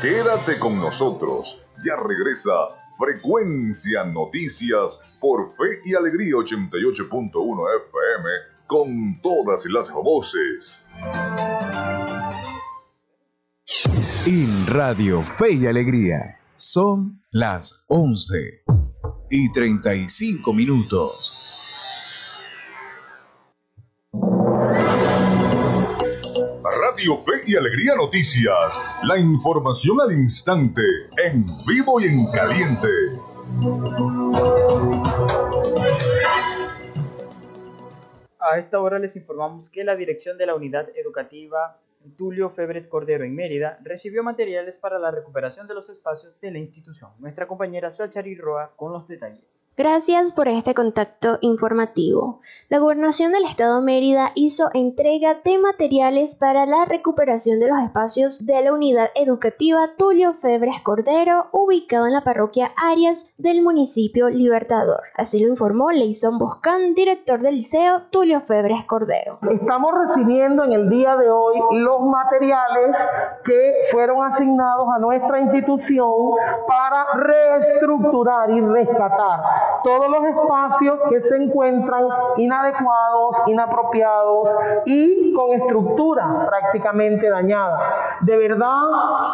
[0.00, 2.52] Quédate con nosotros, ya regresa
[3.04, 7.32] Frecuencia Noticias por Fe y Alegría 88.1
[7.90, 8.28] FM
[8.66, 10.88] con todas las voces.
[14.24, 18.64] En Radio Fe y Alegría son las 11
[19.28, 21.43] y 35 minutos.
[27.04, 28.80] Fe y Alegría Noticias.
[29.04, 30.82] La información al instante,
[31.22, 32.88] en vivo y en caliente.
[38.40, 41.78] A esta hora les informamos que la dirección de la unidad educativa
[42.16, 46.58] Tulio Febres Cordero en Mérida recibió materiales para la recuperación de los espacios de la
[46.58, 47.10] institución.
[47.18, 49.66] Nuestra compañera Sachari Roa con los detalles.
[49.76, 52.40] Gracias por este contacto informativo.
[52.68, 57.82] La Gobernación del Estado de Mérida hizo entrega de materiales para la recuperación de los
[57.82, 64.30] espacios de la unidad educativa Tulio Febres Cordero, ubicado en la parroquia Arias del municipio
[64.30, 65.02] Libertador.
[65.16, 69.38] Así lo informó Leison Boscán, director del liceo Tulio Febres Cordero.
[69.50, 72.96] Estamos recibiendo en el día de hoy los materiales
[73.44, 76.12] que fueron asignados a nuestra institución
[76.66, 79.40] para reestructurar y rescatar
[79.82, 84.54] todos los espacios que se encuentran inadecuados, inapropiados
[84.86, 87.78] y con estructura prácticamente dañada.
[88.20, 88.82] De verdad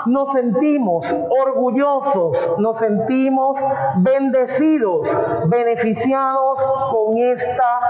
[0.07, 3.59] nos sentimos orgullosos, nos sentimos
[3.99, 5.09] bendecidos,
[5.47, 7.81] beneficiados con esta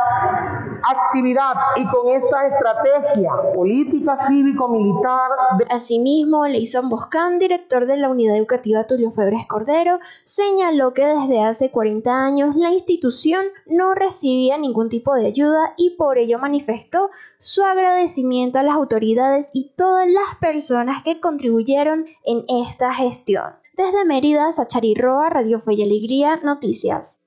[0.82, 5.30] actividad y con esta estrategia política cívico-militar.
[5.70, 11.70] Asimismo, Leison Boscán, director de la Unidad Educativa Tulio Febres Cordero, señaló que desde hace
[11.70, 17.62] 40 años la institución no recibía ningún tipo de ayuda y por ello manifestó su
[17.64, 23.54] agradecimiento a las autoridades y todas las personas que contribuyeron en esta gestión.
[23.76, 27.26] Desde Mérida, Sachari Roa, Radio Fe y Alegría, Noticias.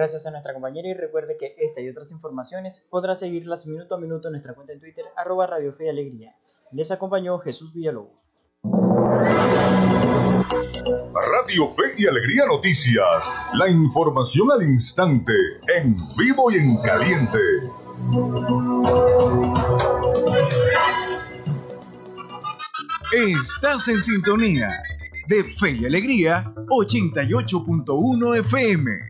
[0.00, 3.98] Gracias a nuestra compañera y recuerde que esta y otras informaciones podrá seguirlas minuto a
[3.98, 6.34] minuto en nuestra cuenta en Twitter, arroba Radio Fe y Alegría.
[6.72, 8.30] Les acompañó Jesús Villalobos.
[11.04, 13.30] Radio Fe y Alegría Noticias.
[13.58, 15.34] La información al instante,
[15.76, 17.38] en vivo y en caliente.
[23.12, 24.70] Estás en sintonía
[25.28, 29.09] de Fe y Alegría 88.1 FM.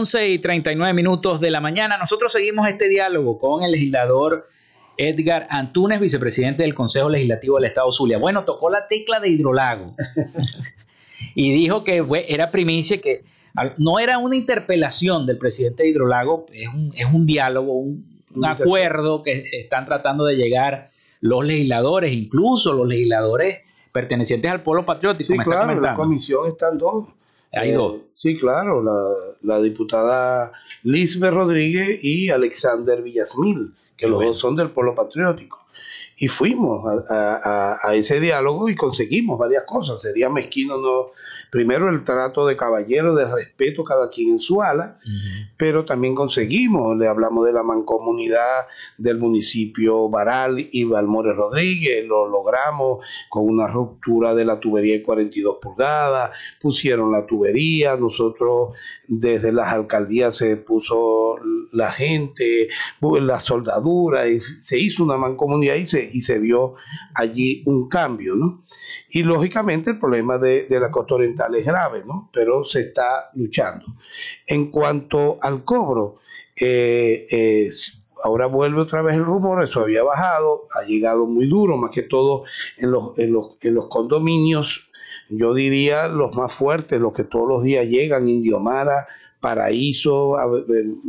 [0.00, 1.98] 11 y 39 minutos de la mañana.
[1.98, 4.48] Nosotros seguimos este diálogo con el legislador
[4.96, 8.16] Edgar Antunes, vicepresidente del Consejo Legislativo del Estado Zulia.
[8.16, 9.86] Bueno, tocó la tecla de hidrolago
[11.34, 13.24] y dijo que era primicia, que
[13.76, 19.22] no era una interpelación del presidente de hidrolago, es un, es un diálogo, un, acuerdo
[19.22, 20.88] que están tratando de llegar
[21.20, 23.58] los legisladores, incluso los legisladores
[23.92, 25.30] pertenecientes al pueblo patriótico.
[25.30, 27.08] Sí, claro, la comisión están dos
[27.52, 27.94] hay dos.
[27.94, 34.56] Eh, sí, claro, la, la diputada Lisbeth Rodríguez y Alexander Villasmil, que los dos son
[34.56, 35.60] del Polo Patriótico
[36.20, 40.02] y fuimos a, ese diálogo y conseguimos varias cosas.
[40.02, 41.06] Sería mezquino no,
[41.50, 44.98] primero el trato de caballero, de respeto cada quien en su ala,
[45.56, 48.66] pero también conseguimos, le hablamos de la mancomunidad
[48.98, 55.02] del municipio Baral y Valmores Rodríguez, lo logramos con una ruptura de la tubería de
[55.02, 58.72] 42 pulgadas, pusieron la tubería, nosotros
[59.08, 61.36] desde las alcaldías se puso
[61.72, 62.68] la gente,
[63.00, 66.74] la soldadura, y se hizo una mancomunidad y se, y se vio
[67.14, 68.64] allí un cambio, ¿no?
[69.10, 72.30] Y lógicamente el problema de, la costa oriental es grave, ¿no?
[72.32, 73.86] Pero se está luchando.
[74.46, 76.16] En cuanto al cobro,
[76.60, 77.68] eh,
[78.22, 82.02] ahora vuelve otra vez el rumor, eso había bajado, ha llegado muy duro, más que
[82.02, 82.44] todo
[82.76, 84.90] en los, en los, en los condominios
[85.30, 89.06] yo diría los más fuertes, los que todos los días llegan, Indiomara,
[89.40, 90.34] Paraíso,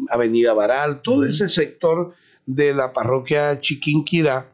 [0.09, 2.13] Avenida Baral, todo ese sector
[2.45, 4.51] de la parroquia Chiquinquirá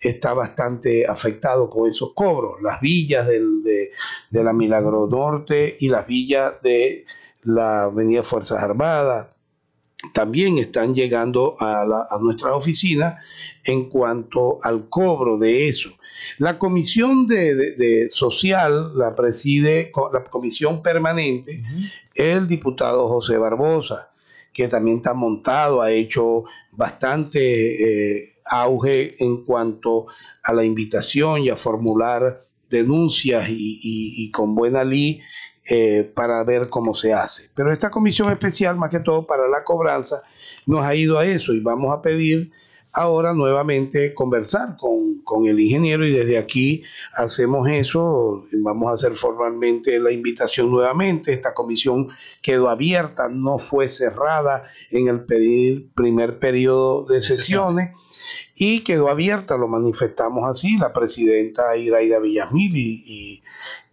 [0.00, 2.62] está bastante afectado con esos cobros.
[2.62, 3.90] Las villas de,
[4.30, 7.04] la Milagro Norte y las villas de
[7.42, 9.28] la Avenida Fuerzas Armadas
[10.12, 13.18] también están llegando a, a nuestra oficina
[13.64, 15.90] en cuanto al cobro de eso.
[16.38, 21.62] La comisión de, social la preside la comisión permanente
[22.14, 24.10] el diputado José Barbosa,
[24.52, 26.44] que también está montado, ha hecho
[26.78, 30.06] bastante eh, auge en cuanto
[30.44, 35.20] a la invitación y a formular denuncias y, con buena ley
[35.68, 37.50] eh, para ver cómo se hace.
[37.52, 40.22] Pero esta comisión especial, más que todo para la cobranza,
[40.66, 42.52] nos ha ido a eso y vamos a pedir
[42.92, 48.46] ahora nuevamente conversar con, con el ingeniero y desde aquí hacemos eso.
[48.50, 51.34] Vamos a hacer formalmente la invitación nuevamente.
[51.34, 52.08] Esta comisión
[52.40, 57.90] quedó abierta, no fue cerrada en el pedir- primer periodo de sesiones
[58.58, 63.42] y quedó abierta, lo manifestamos así, la presidenta Iraida Villasmil y, y-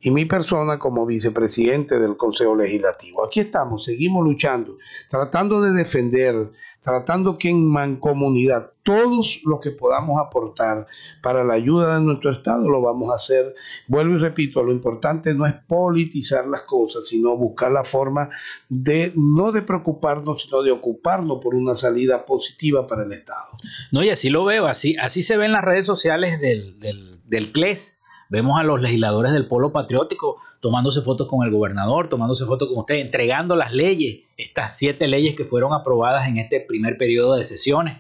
[0.02, 3.26] y mi persona como vicepresidente del Consejo Legislativo.
[3.26, 4.78] Aquí estamos, seguimos luchando,
[5.10, 6.52] tratando de defender,
[6.84, 10.86] tratando que en mancomunidad todos los que podamos aportar
[11.24, 13.56] para la ayuda de nuestro Estado lo vamos a hacer.
[13.88, 18.30] Vuelvo y repito, lo importante no es politizar las cosas, sino buscar la forma
[18.70, 23.58] de no de preocuparnos, sino de ocuparnos por una salida positiva para el Estado.
[23.92, 27.20] No, y así lo veo, así, así se ve en las redes sociales del, del,
[27.26, 28.00] del CLES.
[28.30, 32.80] Vemos a los legisladores del Polo Patriótico tomándose fotos con el gobernador, tomándose fotos con
[32.80, 37.44] usted, entregando las leyes, estas siete leyes que fueron aprobadas en este primer periodo de
[37.44, 37.98] sesiones.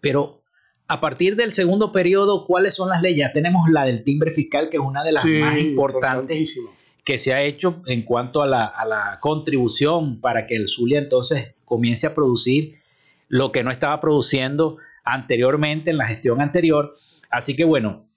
[0.00, 0.42] Pero
[0.86, 3.20] a partir del segundo periodo, ¿cuáles son las leyes?
[3.20, 6.60] Ya tenemos la del timbre fiscal, que es una de las Sí, más importantes
[7.04, 10.98] que se ha hecho en cuanto a la, a la contribución para que el Zulia
[10.98, 12.80] entonces comience a producir
[13.28, 16.96] lo que no estaba produciendo anteriormente en la gestión anterior.
[17.30, 18.08] Así que bueno,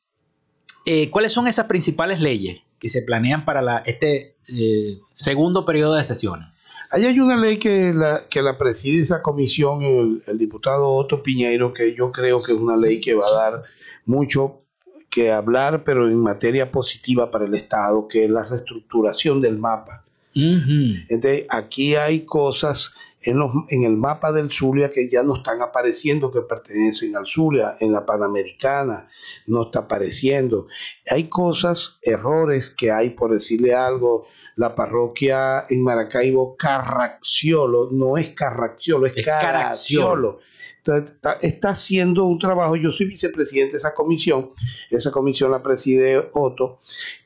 [0.85, 5.95] eh, ¿cuáles son esas principales leyes que se planean para la, este eh, segundo periodo
[5.95, 6.47] de sesiones?
[6.89, 11.21] Ahí hay una ley que la, que la preside esa comisión, el, el diputado Otto
[11.21, 13.63] Piñeiro, que yo creo que es una ley que va a dar
[14.05, 14.61] mucho
[15.09, 20.03] que hablar, pero en materia positiva para el Estado, que es la reestructuración del mapa.
[20.33, 25.61] Entonces, aquí hay cosas en, los, en el mapa del Zulia que ya no están
[25.61, 29.07] apareciendo, que pertenecen al Zulia, en la Panamericana
[29.47, 30.67] no está apareciendo.
[31.09, 38.29] Hay cosas, errores que hay, por decirle algo, la parroquia en Maracaibo, Carracciolo, no es
[38.29, 40.39] Carracciolo, es, Caracciolo.
[40.77, 44.51] Entonces, está, está haciendo un trabajo, yo soy vicepresidente de esa comisión,
[44.89, 46.79] esa comisión la preside Otto,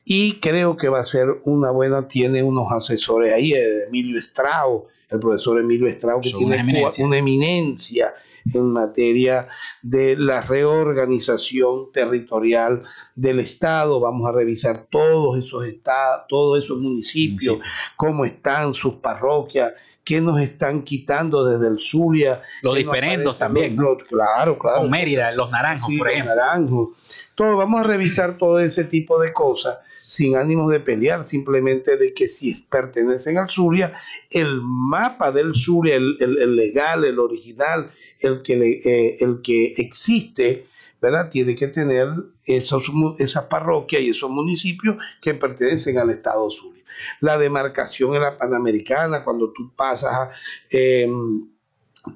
[0.04, 5.20] y creo que va a ser una buena, tiene unos asesores ahí, Emilio Estrao, el
[5.20, 7.04] profesor Emilio Estrao, que tiene una eminencia.
[7.06, 8.12] una eminencia
[8.52, 9.46] en materia
[9.82, 12.82] de la reorganización territorial
[13.14, 14.00] del Estado.
[14.00, 17.58] Vamos a revisar todos esos estados, todos esos municipios,
[17.96, 19.72] cómo están sus parroquias,
[20.04, 22.42] qué nos están quitando desde el Zulia.
[22.62, 24.80] Los diferendos también, los- los- claro, claro.
[24.80, 26.34] Con Mérida, los naranjos, Sí, por los ejemplo.
[26.34, 26.88] naranjos.
[27.34, 29.78] Todo, vamos a revisar todo ese tipo de cosas
[30.12, 33.94] sin ánimos de pelear, simplemente de que si pertenecen al Zulia,
[34.30, 37.90] el mapa del Zulia, el, el- legal, el original,
[38.20, 38.54] el que,
[38.84, 40.66] eh, el que existe,
[41.00, 41.30] ¿verdad?
[41.30, 42.08] Tiene que tener
[42.44, 46.84] esos, mu- esa parroquia y esos municipios que pertenecen al Estado Zulia.
[47.20, 50.30] La demarcación en la Panamericana, cuando tú pasas a...
[50.70, 51.48] em,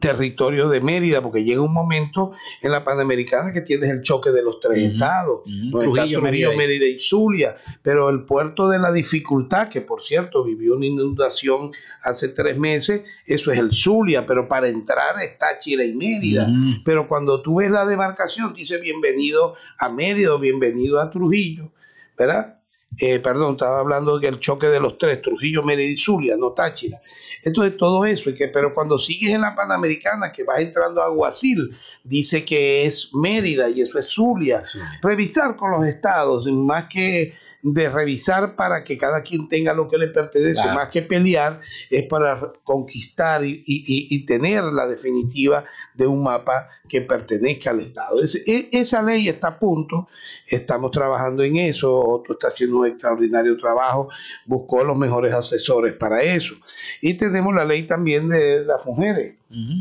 [0.00, 4.42] territorio de Mérida, porque llega un momento en la Panamericana que tienes el choque de
[4.42, 6.86] los tres estados, está Trujillo, Trujillo, Mérida.
[6.86, 11.70] Y Zulia, pero el puerto de la dificultad, que por cierto vivió una inundación
[12.02, 16.48] hace tres meses, eso es el Zulia, pero para entrar es Táchira y Mérida,
[16.84, 21.70] pero cuando tú ves la demarcación dice bienvenido a Mérida o bienvenido a Trujillo,
[22.18, 22.58] ¿verdad?
[22.98, 27.00] Eh, perdón, estaba hablando del choque de los tres, Trujillo, Mérida y Zulia, no Táchira.
[27.42, 31.06] Entonces todo eso, y que, pero cuando sigues en la Panamericana, que vas entrando a
[31.06, 34.62] Aguacil, dice que es Mérida y eso es Zulia.
[35.02, 37.34] Revisar con los estados, más que
[37.72, 40.76] de revisar para que cada quien tenga lo que le pertenece, Claro.
[40.78, 41.60] más que pelear,
[41.90, 45.64] es para conquistar y, y- y- tener la definitiva
[45.94, 48.20] de un mapa que pertenezca al Estado.
[48.22, 50.06] E- esa ley está a punto,
[50.46, 54.08] estamos trabajando en eso, Otto está haciendo un extraordinario trabajo,
[54.46, 56.54] buscó los mejores asesores para eso.
[57.00, 59.34] Y tenemos la ley también de las mujeres,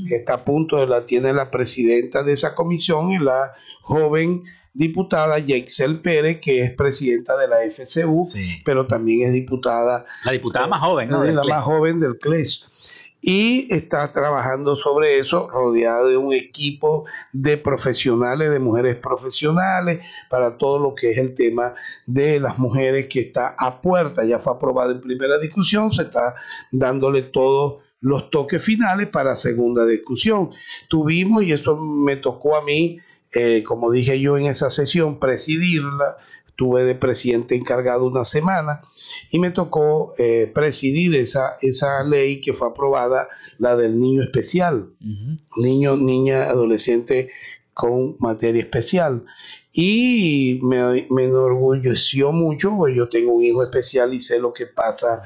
[0.09, 4.43] está a punto, la tiene la presidenta de esa comisión y la joven
[4.75, 8.23] diputada Yeixel Pérez, que es presidenta de la FCU,
[8.63, 10.05] pero también es diputada.
[10.23, 11.23] La diputada más joven, ¿no?
[11.23, 12.69] La más joven del CLES.
[13.21, 20.59] Y está trabajando sobre eso, rodeada de un equipo de profesionales, de mujeres profesionales, para
[20.59, 21.73] todo lo que es el tema
[22.05, 24.25] de las mujeres que está a puerta.
[24.25, 26.35] Ya fue aprobada en primera discusión, se está
[26.71, 30.51] dándole todos los toques finales para segunda discusión.
[30.87, 32.99] Tuvimos, y eso me tocó a mí,
[33.35, 36.17] eh, como dije yo en esa sesión, presidirla.
[36.47, 38.81] Estuve de presidente encargado una semana
[39.29, 43.27] y me tocó eh, presidir esa, esa ley que fue aprobada,
[43.57, 44.89] la del niño especial,
[45.57, 47.29] niño, niña, adolescente
[47.73, 49.25] con materia especial.
[49.73, 54.65] Y me, me enorgulleció mucho, porque yo tengo un hijo especial y sé lo que
[54.65, 55.23] pasa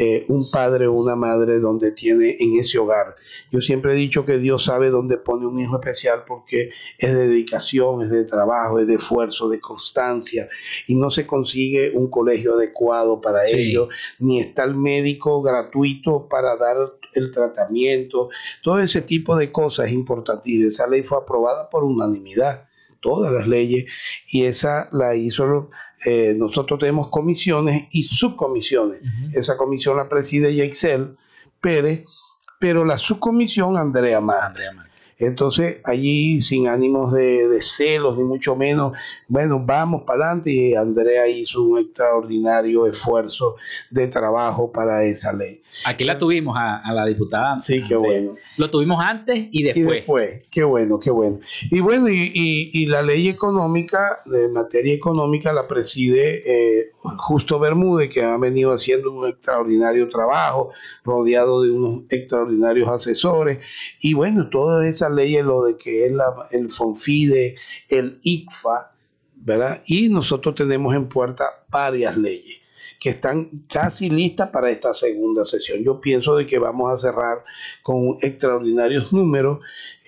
[0.00, 3.16] eh, un padre o una madre donde tiene en ese hogar.
[3.50, 7.26] Yo siempre he dicho que Dios sabe dónde pone un hijo especial porque es de
[7.28, 10.48] dedicación, es de trabajo, es de esfuerzo, de constancia
[10.86, 13.70] y no se consigue un colegio adecuado para Sí.
[13.70, 13.88] ello,
[14.18, 16.76] ni está el médico gratuito para dar
[17.14, 18.28] el tratamiento,
[18.62, 22.68] todo ese tipo de cosas es importante y esa ley fue aprobada por unanimidad,
[23.00, 23.90] todas las leyes
[24.30, 25.70] y esa la hizo
[26.04, 29.00] eh, nosotros tenemos comisiones y subcomisiones.
[29.32, 31.16] Esa comisión la preside Yaxel
[31.60, 32.04] Pérez,
[32.58, 34.54] pero la subcomisión Andrea Mar.
[35.20, 38.96] Entonces, allí sin ánimos de, de celos, ni mucho menos,
[39.26, 43.56] bueno, vamos para adelante y Andrea hizo un extraordinario esfuerzo
[43.90, 45.60] de trabajo para esa ley.
[45.84, 47.60] Aquí la tuvimos a, a la diputada.
[47.60, 48.34] Sí, qué bueno.
[48.56, 49.86] Lo tuvimos antes y después.
[49.86, 51.38] Y después, qué bueno, qué bueno.
[51.70, 56.42] Y bueno, y, y- y la ley económica, de materia económica, la preside
[56.80, 60.70] eh, Justo Bermúdez, que ha venido haciendo un extraordinario trabajo,
[61.04, 63.58] rodeado de unos extraordinarios asesores.
[64.02, 67.54] Y bueno, todas esas leyes, lo de que es la- el FONFIDE,
[67.88, 68.92] el ICFA,
[69.36, 69.80] ¿verdad?
[69.86, 72.56] Y nosotros tenemos en puerta varias leyes
[72.98, 75.82] que están casi listas para esta segunda sesión.
[75.84, 77.44] Yo pienso de que vamos a cerrar
[77.82, 79.60] con extraordinarios números,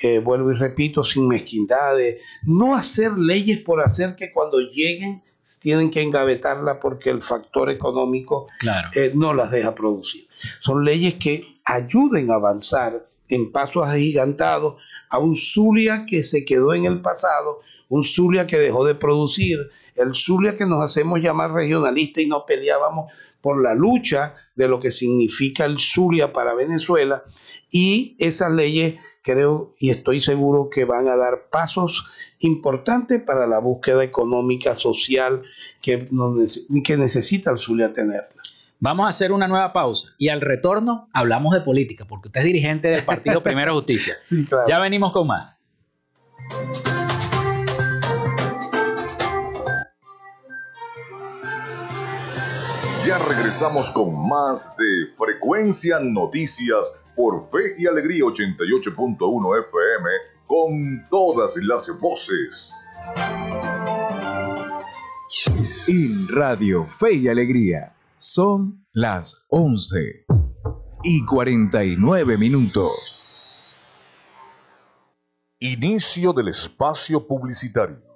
[0.03, 5.23] eh, vuelvo y repito, sin mezquindades, no hacer leyes por hacer que cuando lleguen
[5.61, 8.89] tienen que engavetarla porque el factor económico Claro.
[8.95, 10.27] eh, no las deja producir.
[10.61, 14.77] Son leyes que ayuden a avanzar en pasos agigantados
[15.09, 19.71] a un Zulia que se quedó en el pasado, un Zulia que dejó de producir,
[20.01, 24.81] el Zulia que nos hacemos llamar regionalista y no peleábamos por la lucha de lo
[24.81, 27.23] que significa el Zulia para Venezuela
[27.71, 33.59] y esas leyes creo y estoy seguro que van a dar pasos importantes para la
[33.59, 35.43] búsqueda económica, social
[35.83, 38.29] que, nos que necesita el Zulia tener.
[38.79, 42.47] Vamos a hacer una nueva pausa y al retorno hablamos de política, porque usted es
[42.47, 44.15] dirigente del partido Primera Justicia.
[44.23, 44.65] Sí, claro.
[44.67, 45.61] Ya venimos con más.
[53.05, 60.11] Ya regresamos con más de Frecuencia Noticias por Fe y Alegría 88.1 FM
[60.47, 62.75] con todas las voces.
[65.89, 70.27] En Radio Fe y Alegría son las 11
[71.03, 72.91] y 49 minutos.
[75.59, 78.10] Inicio del espacio publicitario.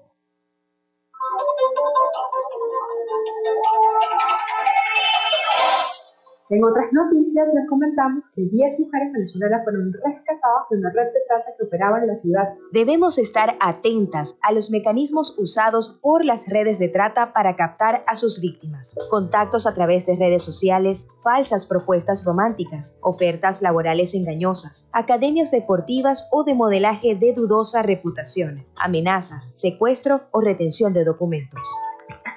[6.54, 11.20] En otras noticias les comentamos que 10 mujeres venezolanas fueron rescatadas de una red de
[11.26, 12.44] trata que operaba en la ciudad.
[12.70, 18.14] Debemos estar atentas a los mecanismos usados por las redes de trata para captar a
[18.14, 18.94] sus víctimas.
[19.10, 26.44] Contactos a través de redes sociales, falsas propuestas románticas, ofertas laborales engañosas, academias deportivas o
[26.44, 31.60] de modelaje de dudosa reputación, amenazas, secuestro o retención de documentos.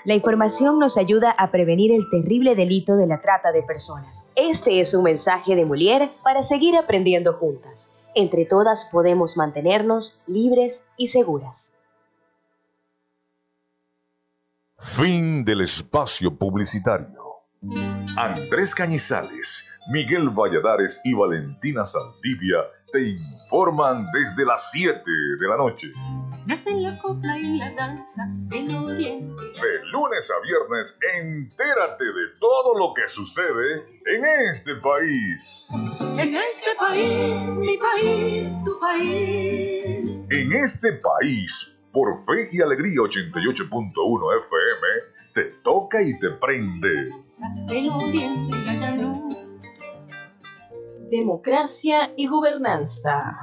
[0.08, 4.30] La información nos ayuda a prevenir el terrible delito de la trata de personas.
[4.38, 7.94] Este es un mensaje de Molière para seguir aprendiendo juntas.
[8.16, 11.80] Entre todas podemos mantenernos libres y seguras.
[14.80, 17.22] Fin del espacio publicitario.
[18.16, 22.60] Andrés Cañizales, Miguel Valladares y Valentina Saldivia
[22.92, 25.02] te informan desde las 7
[25.40, 25.92] de la noche.
[26.48, 29.44] La copla y la danza del oriente.
[29.44, 35.70] De lunes a viernes, entérate de todo lo que sucede en este país.
[36.18, 40.20] En este país, mi país, tu país.
[40.30, 44.88] En este país, por Fe y Alegría 88.1 FM,
[45.34, 47.12] te toca y te prende.
[51.10, 53.38] Democracia y gobernanza.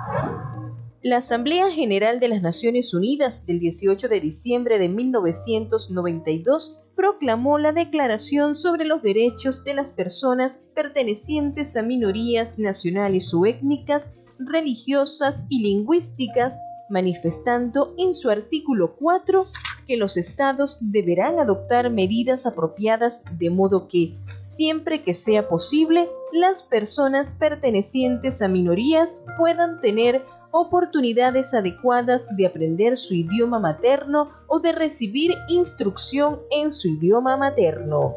[1.02, 7.72] La Asamblea General de las Naciones Unidas del 18 de diciembre de 1992 proclamó la
[7.72, 15.62] Declaración sobre los Derechos de las Personas pertenecientes a minorías nacionales o étnicas, religiosas y
[15.62, 16.60] lingüísticas,
[16.90, 19.46] manifestando en su artículo 4
[19.84, 26.62] que los estados deberán adoptar medidas apropiadas de modo que, siempre que sea posible, las
[26.62, 34.70] personas pertenecientes a minorías puedan tener oportunidades adecuadas de aprender su idioma materno o de
[34.70, 38.14] recibir instrucción en su idioma materno.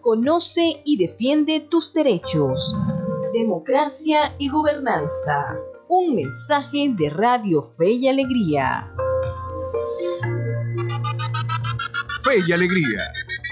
[0.00, 2.76] Conoce y defiende tus derechos.
[3.32, 5.56] Democracia y gobernanza.
[5.88, 8.92] Un mensaje de Radio Fe y Alegría.
[12.30, 13.00] Fe y Alegría,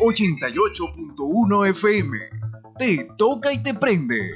[0.06, 2.18] 88.1 FM.
[2.78, 4.30] te toca y te prende.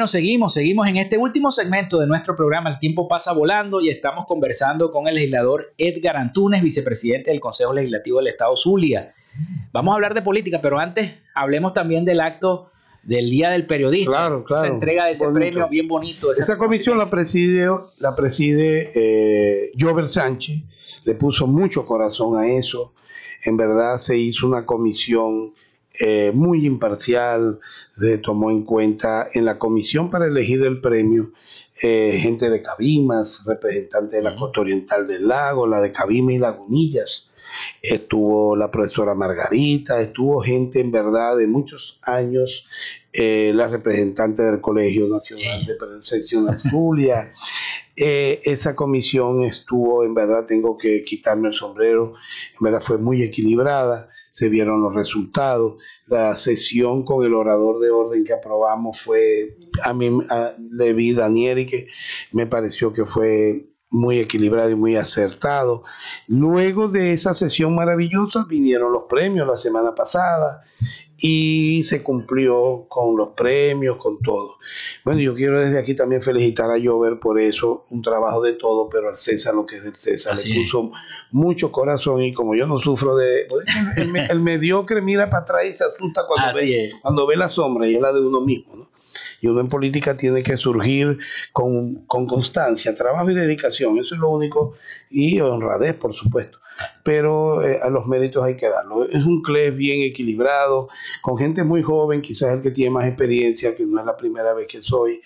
[0.00, 2.70] Bueno, seguimos, seguimos en este último segmento de nuestro programa.
[2.70, 7.74] El tiempo pasa volando y estamos conversando con el legislador Edgar Antunes, vicepresidente del Consejo
[7.74, 9.12] Legislativo del Estado Zulia.
[9.74, 12.70] Vamos a hablar de política, pero antes hablemos también del acto
[13.02, 14.10] del Día del Periodista.
[14.10, 14.64] Claro, claro.
[14.64, 15.38] Esa entrega de ese Bonito.
[15.38, 16.30] premio bien bonito.
[16.30, 20.62] ese Esa comisión la preside, la preside eh, Jover Sánchez,
[21.04, 22.94] le puso mucho corazón a eso.
[23.44, 25.52] En verdad se hizo una comisión
[25.98, 27.58] eh, muy imparcial,
[27.96, 31.32] se tomó en cuenta en la comisión para elegir el premio
[31.82, 36.38] eh, gente de Cabimas, representante de la costa oriental del lago, la de Cabimas y
[36.38, 37.30] Lagunillas.
[37.82, 42.68] Estuvo la profesora Margarita, estuvo gente en verdad de muchos años,
[43.12, 47.32] eh, la representante del Colegio Nacional de Sección Zulia.
[48.02, 52.14] Eh, esa comisión estuvo, en verdad, tengo que quitarme el sombrero,
[52.58, 55.76] en verdad fue muy equilibrada, se vieron los resultados.
[56.06, 61.60] La sesión con el orador de orden que aprobamos fue, a mí a, le Daniel
[61.60, 61.88] y que
[62.32, 65.82] me pareció que fue muy equilibrado y muy acertado.
[66.28, 70.64] Luego de esa sesión maravillosa vinieron los premios la semana pasada
[71.22, 74.54] y se cumplió con los premios, con todo.
[75.04, 78.88] Bueno, yo quiero desde aquí también felicitar a Jover por eso, un trabajo de todo,
[78.88, 80.70] pero al César lo que es del César, Así le es.
[80.70, 80.88] puso
[81.32, 83.46] mucho corazón y como yo no sufro de...
[83.98, 86.94] El, me- el mediocre mira para atrás y se asusta cuando, Así ve, es.
[87.02, 88.88] cuando ve la sombra y es la de uno mismo, ¿no?
[89.40, 91.18] Y uno en política tiene que surgir
[91.52, 94.74] con, con constancia, trabajo y dedicación, eso es lo único,
[95.10, 96.58] y honradez, por supuesto.
[97.02, 99.04] Pero eh, a los méritos hay que darlo.
[99.08, 100.88] Es un CLES bien equilibrado,
[101.20, 104.54] con gente muy joven, quizás el que tiene más experiencia, que no es la primera
[104.54, 105.20] vez que soy,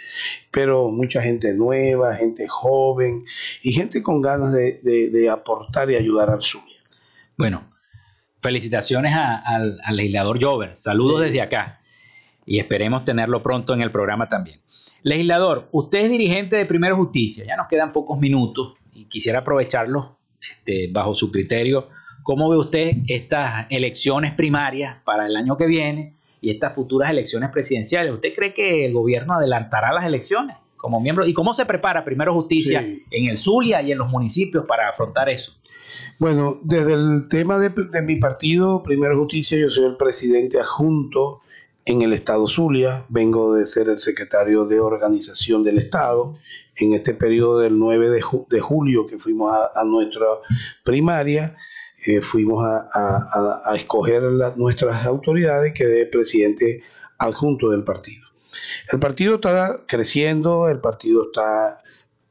[0.50, 3.22] pero mucha gente nueva, gente joven
[3.62, 6.62] y gente con ganas de, de- de aportar y ayudar al sur.
[7.36, 7.68] Bueno,
[8.40, 10.76] felicitaciones a- al, al legislador Jover.
[10.76, 11.80] Saludos desde acá.
[12.46, 14.60] Y esperemos tenerlo pronto en el programa también.
[15.02, 17.44] Legislador, usted es dirigente de Primero Justicia.
[17.46, 20.12] Ya nos quedan pocos minutos y quisiera aprovecharlos
[20.50, 21.88] este, bajo su criterio.
[22.22, 27.50] ¿Cómo ve usted estas elecciones primarias para el año que viene y estas futuras elecciones
[27.50, 28.14] presidenciales?
[28.14, 31.26] ¿Usted cree que el gobierno adelantará las elecciones como miembro?
[31.26, 35.28] ¿Y cómo se prepara Primero Justicia en el Zulia y en los municipios para afrontar
[35.28, 35.52] eso?
[36.18, 41.42] Bueno, desde el tema de, de mi partido, Primero Justicia, yo soy el presidente adjunto
[41.86, 46.34] en el Estado Zulia, vengo de ser el secretario de organización del Estado.
[46.76, 50.26] En este periodo del 9 de, ju- de julio que fuimos a, nuestra
[50.82, 51.54] primaria,
[52.06, 54.22] eh, fuimos a, a- a- escoger
[54.56, 56.82] nuestras autoridades, quedé presidente
[57.18, 58.26] adjunto del partido.
[58.90, 61.82] El partido está creciendo, el partido está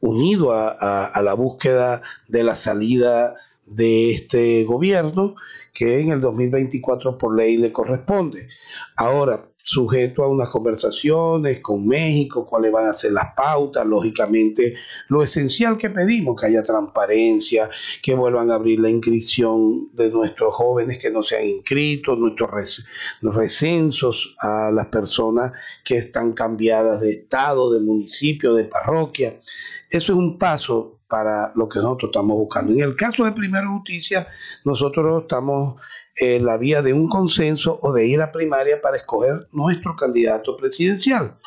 [0.02, 3.36] unido a la búsqueda de la salida
[3.66, 5.36] de este gobierno
[5.74, 8.48] que en el 2024 por ley le corresponde.
[8.96, 14.76] Ahora, sujeto a unas conversaciones con México, cuáles van a ser las pautas, lógicamente
[15.08, 17.70] lo esencial que pedimos, que haya transparencia,
[18.02, 22.86] que vuelvan a abrir la inscripción de nuestros jóvenes que no se han inscrito, nuestros
[23.22, 25.54] recensos a las personas
[25.84, 29.40] que están cambiadas de estado, de municipio, de parroquia.
[29.90, 32.74] Eso es un paso para lo que nosotros estamos buscando.
[32.74, 34.26] En el caso de Primera Justicia,
[34.66, 35.80] nosotros estamos
[36.16, 40.58] en la vía de un consenso o de ir a primaria para escoger nuestro candidato
[40.58, 41.38] presidencial.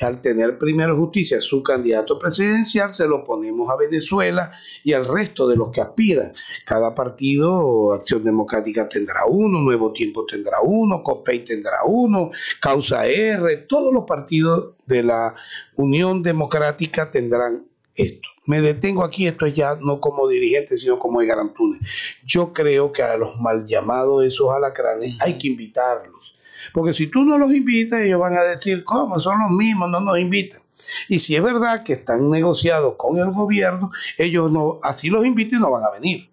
[0.00, 4.52] Al tener Primera Justicia su candidato presidencial, se lo ponemos a Venezuela
[4.84, 6.32] y al resto de los que aspiran.
[6.64, 13.56] Cada partido, Acción Democrática tendrá uno, Nuevo Tiempo tendrá uno, COPEI tendrá uno, Causa R,
[13.68, 15.34] todos los partidos de la
[15.74, 17.66] Unión Democrática tendrán
[17.96, 18.35] esto.
[18.46, 21.80] Me detengo aquí, esto es ya no como dirigente, sino como Edgar Antunes.
[22.24, 26.36] Yo creo que a los mal llamados esos alacranes hay que invitarlos.
[26.72, 29.18] Porque si tú no los invitas, ellos van a decir, ¿cómo?
[29.18, 30.60] Son los mismos, no nos invitan.
[31.08, 35.60] Y si es verdad que están negociados con el gobierno, ellos no, así los inviten
[35.60, 36.28] no van a venir.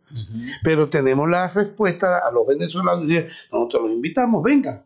[0.64, 4.84] Pero tenemos la respuesta a los venezolanos, decir, nosotros los invitamos, vengan.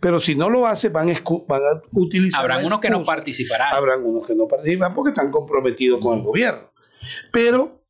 [0.00, 1.08] Pero si no lo hacen, van
[1.48, 2.40] van a utilizar.
[2.40, 3.68] Habrán unos que no participarán.
[3.72, 6.70] Habrán unos que no participan porque están comprometidos con el gobierno.
[7.30, 7.80] Pero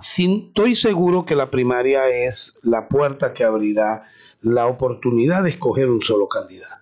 [0.00, 4.08] sí estoy seguro que la primaria es la puerta que abrirá
[4.40, 6.78] la oportunidad de escoger un solo candidato.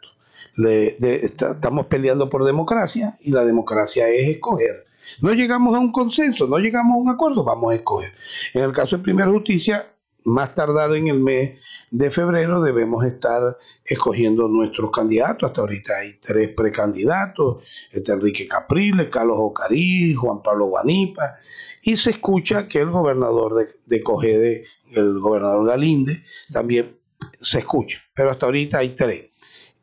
[0.56, 4.84] le- de- está- estamos peleando por democracia y la democracia es escoger.
[5.22, 8.12] No llegamos a un consenso, no llegamos a un acuerdo, vamos a escoger.
[8.52, 9.86] En el caso de Primera Justicia,
[10.24, 11.58] más tardar en el mes
[11.90, 15.48] de febrero debemos estar escogiendo nuestros candidatos.
[15.48, 21.38] Hasta ahorita hay tres precandidatos, Enrique Capriles, Carlos Ocarí, Juan Pablo Guanipa,
[21.82, 26.98] y se escucha que el gobernador de, de Cogede, el gobernador Galinde, también
[27.32, 29.30] se escucha, pero hasta ahorita hay tres.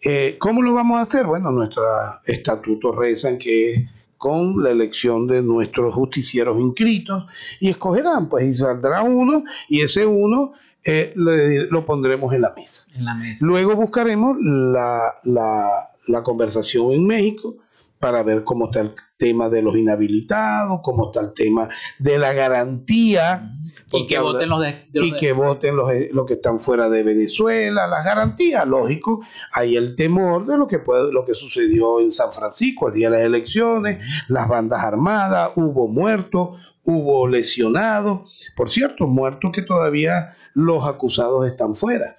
[0.04, 1.26] Eh, ¿Cómo lo vamos a hacer?
[1.26, 1.86] Bueno, nuestros
[2.26, 7.26] estatutos rezan que con la elección de nuestros justicieros inscritos
[7.60, 10.54] y escogerán, pues, y saldrá uno y ese uno
[10.84, 12.84] eh, le- lo pondremos en la mesa.
[12.96, 13.46] En la mesa.
[13.46, 17.56] Luego buscaremos la, la- la conversación en México
[18.00, 21.70] para ver cómo está el tema de los inhabilitados, cómo está el tema
[22.00, 23.50] de la garantía.
[23.94, 26.26] Y que habla- voten los de, de los y de- que voten los, eh, los
[26.26, 29.22] que están fuera de Venezuela, las garantías, lógico,
[29.54, 33.10] hay el temor de lo que puede, lo que sucedió en San Francisco el día
[33.10, 40.36] de las elecciones, las bandas armadas, hubo muertos, hubo lesionados, por cierto, muertos que todavía
[40.54, 42.18] los acusados están fuera.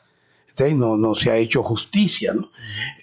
[0.48, 2.48] Entonces, No, no se ha hecho justicia, ¿no?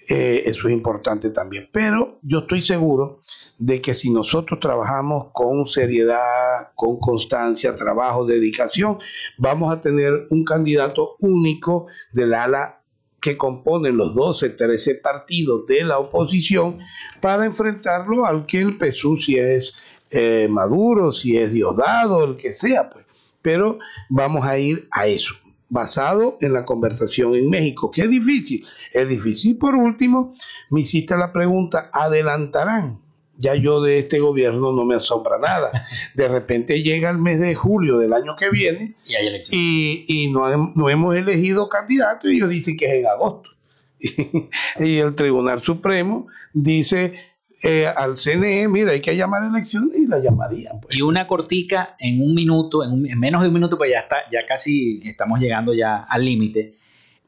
[0.08, 1.68] Eh, eso es importante también.
[1.72, 3.22] Pero yo estoy seguro
[3.58, 8.98] de que si nosotros trabajamos con seriedad, con constancia, trabajo, dedicación,
[9.38, 12.82] vamos a tener un candidato único del ala
[13.20, 16.78] que componen los 12, 13 partidos de la oposición
[17.20, 19.74] para enfrentarlo al que el PSU, si es
[20.10, 23.04] eh, Maduro, si es Diosdado, el que sea, pues.
[23.42, 23.78] Pero
[24.08, 25.34] vamos a ir a eso,
[25.68, 28.64] basado en la conversación en México, que es difícil.
[28.92, 29.56] Es difícil.
[29.58, 30.34] Por último,
[30.70, 33.00] me hiciste la pregunta, ¿adelantarán?
[33.38, 35.70] Ya yo de este gobierno no me asombra nada.
[36.14, 40.32] De repente llega el mes de julio del año que viene Y hay y, y
[40.32, 43.50] no, no hemos elegido candidato y ellos dicen que es en agosto.
[44.80, 47.14] y el Tribunal Supremo dice
[47.62, 50.80] eh, al CNE, mira, hay que llamar a elecciones y la llamarían.
[50.80, 50.96] pues.
[50.96, 54.00] Y una cortica en un minuto, en, un- en menos de un minuto, pues ya
[54.00, 56.74] está, ya casi estamos llegando ya al límite.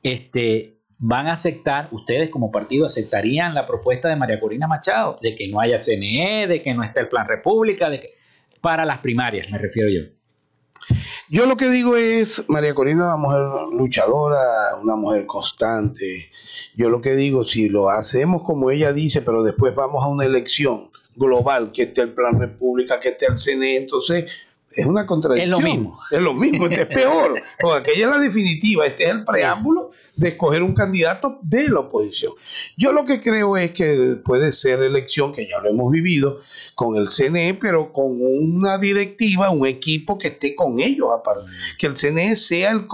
[0.03, 5.35] Este, van a aceptar, ustedes como partido aceptarían la propuesta de María Corina Machado de
[5.35, 8.09] que no haya CNE, de que no esté el Plan República, de que
[8.61, 10.03] para las primarias, me refiero yo.
[11.31, 13.41] Yo lo que digo es, María Corina es una mujer
[13.73, 16.31] luchadora, una mujer constante.
[16.75, 20.25] Yo lo que digo, si lo hacemos como ella dice, pero después vamos a una
[20.25, 24.31] elección global, que esté el Plan República, que esté el CNE, entonces
[24.73, 25.53] es una contradicción.
[25.53, 25.99] Es lo mismo.
[26.11, 27.35] Es lo mismo, este es peor.
[27.61, 31.81] Porque aquella es la definitiva, este es el preámbulo de escoger un candidato de la
[31.81, 32.33] oposición.
[32.77, 36.41] Yo lo que creo es que puede ser elección, que ya lo hemos vivido,
[36.75, 41.47] con el CNE, pero con una directiva, un equipo que esté con ellos, aparte.
[41.79, 42.87] Que el CNE sea el,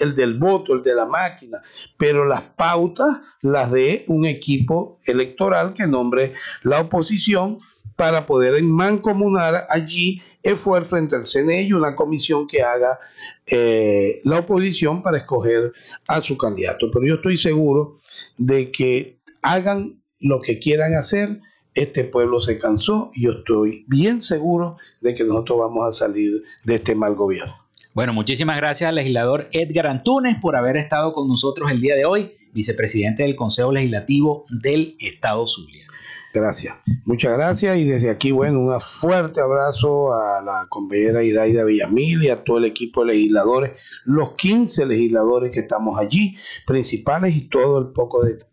[0.00, 1.62] el del voto, el de la máquina,
[1.96, 7.60] pero las pautas las de un equipo electoral que nombre la oposición
[7.94, 10.22] para poder mancomunar allí
[10.52, 12.98] esfuerzo entre el CNE y una comisión que haga
[13.46, 15.72] eh, la oposición para escoger
[16.08, 16.90] a su candidato.
[16.90, 17.98] Pero yo estoy seguro
[18.38, 21.40] de que hagan lo que quieran hacer.
[21.74, 26.42] Este pueblo se cansó y yo estoy bien seguro de que nosotros vamos a salir
[26.64, 27.54] de este mal gobierno.
[27.92, 32.04] Bueno, muchísimas gracias al legislador Edgar Antunes por haber estado con nosotros el día de
[32.04, 35.86] hoy, vicepresidente del Consejo Legislativo del Estado Zulia.
[36.32, 36.74] Gracias.
[37.04, 42.30] Muchas gracias y desde aquí, bueno, un fuerte abrazo a la compañera Iraida Villamil y
[42.30, 43.72] a todo el equipo de legisladores,
[44.04, 46.36] los 15 legisladores que estamos allí,
[46.66, 48.44] principales y todo el poco de,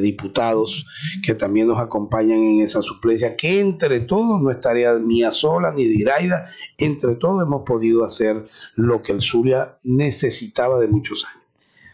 [0.00, 0.84] diputados
[1.22, 5.72] que también nos acompañan en esa suplencia, que entre todos, no es tarea mía sola
[5.72, 11.24] ni de Iraida, entre todos hemos podido hacer lo que el Zulia necesitaba de muchos
[11.24, 11.39] años.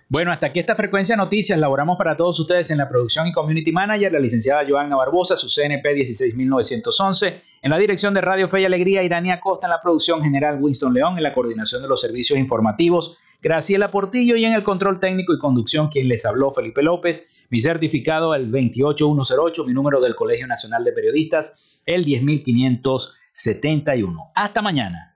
[0.09, 1.59] Bueno, hasta aquí esta frecuencia de noticias.
[1.59, 5.48] Laboramos para todos ustedes en la producción y community manager, la licenciada Joanna Barbosa, su
[5.48, 7.42] CNP 16911.
[7.61, 9.66] En la dirección de Radio Fe y Alegría, Irania Costa.
[9.66, 11.16] En la producción general, Winston León.
[11.16, 14.36] En la coordinación de los servicios informativos, Graciela Portillo.
[14.36, 17.28] Y en el control técnico y conducción, quien les habló, Felipe López.
[17.50, 19.64] Mi certificado, el 28108.
[19.64, 24.30] Mi número del Colegio Nacional de Periodistas, el 10571.
[24.36, 25.16] Hasta mañana.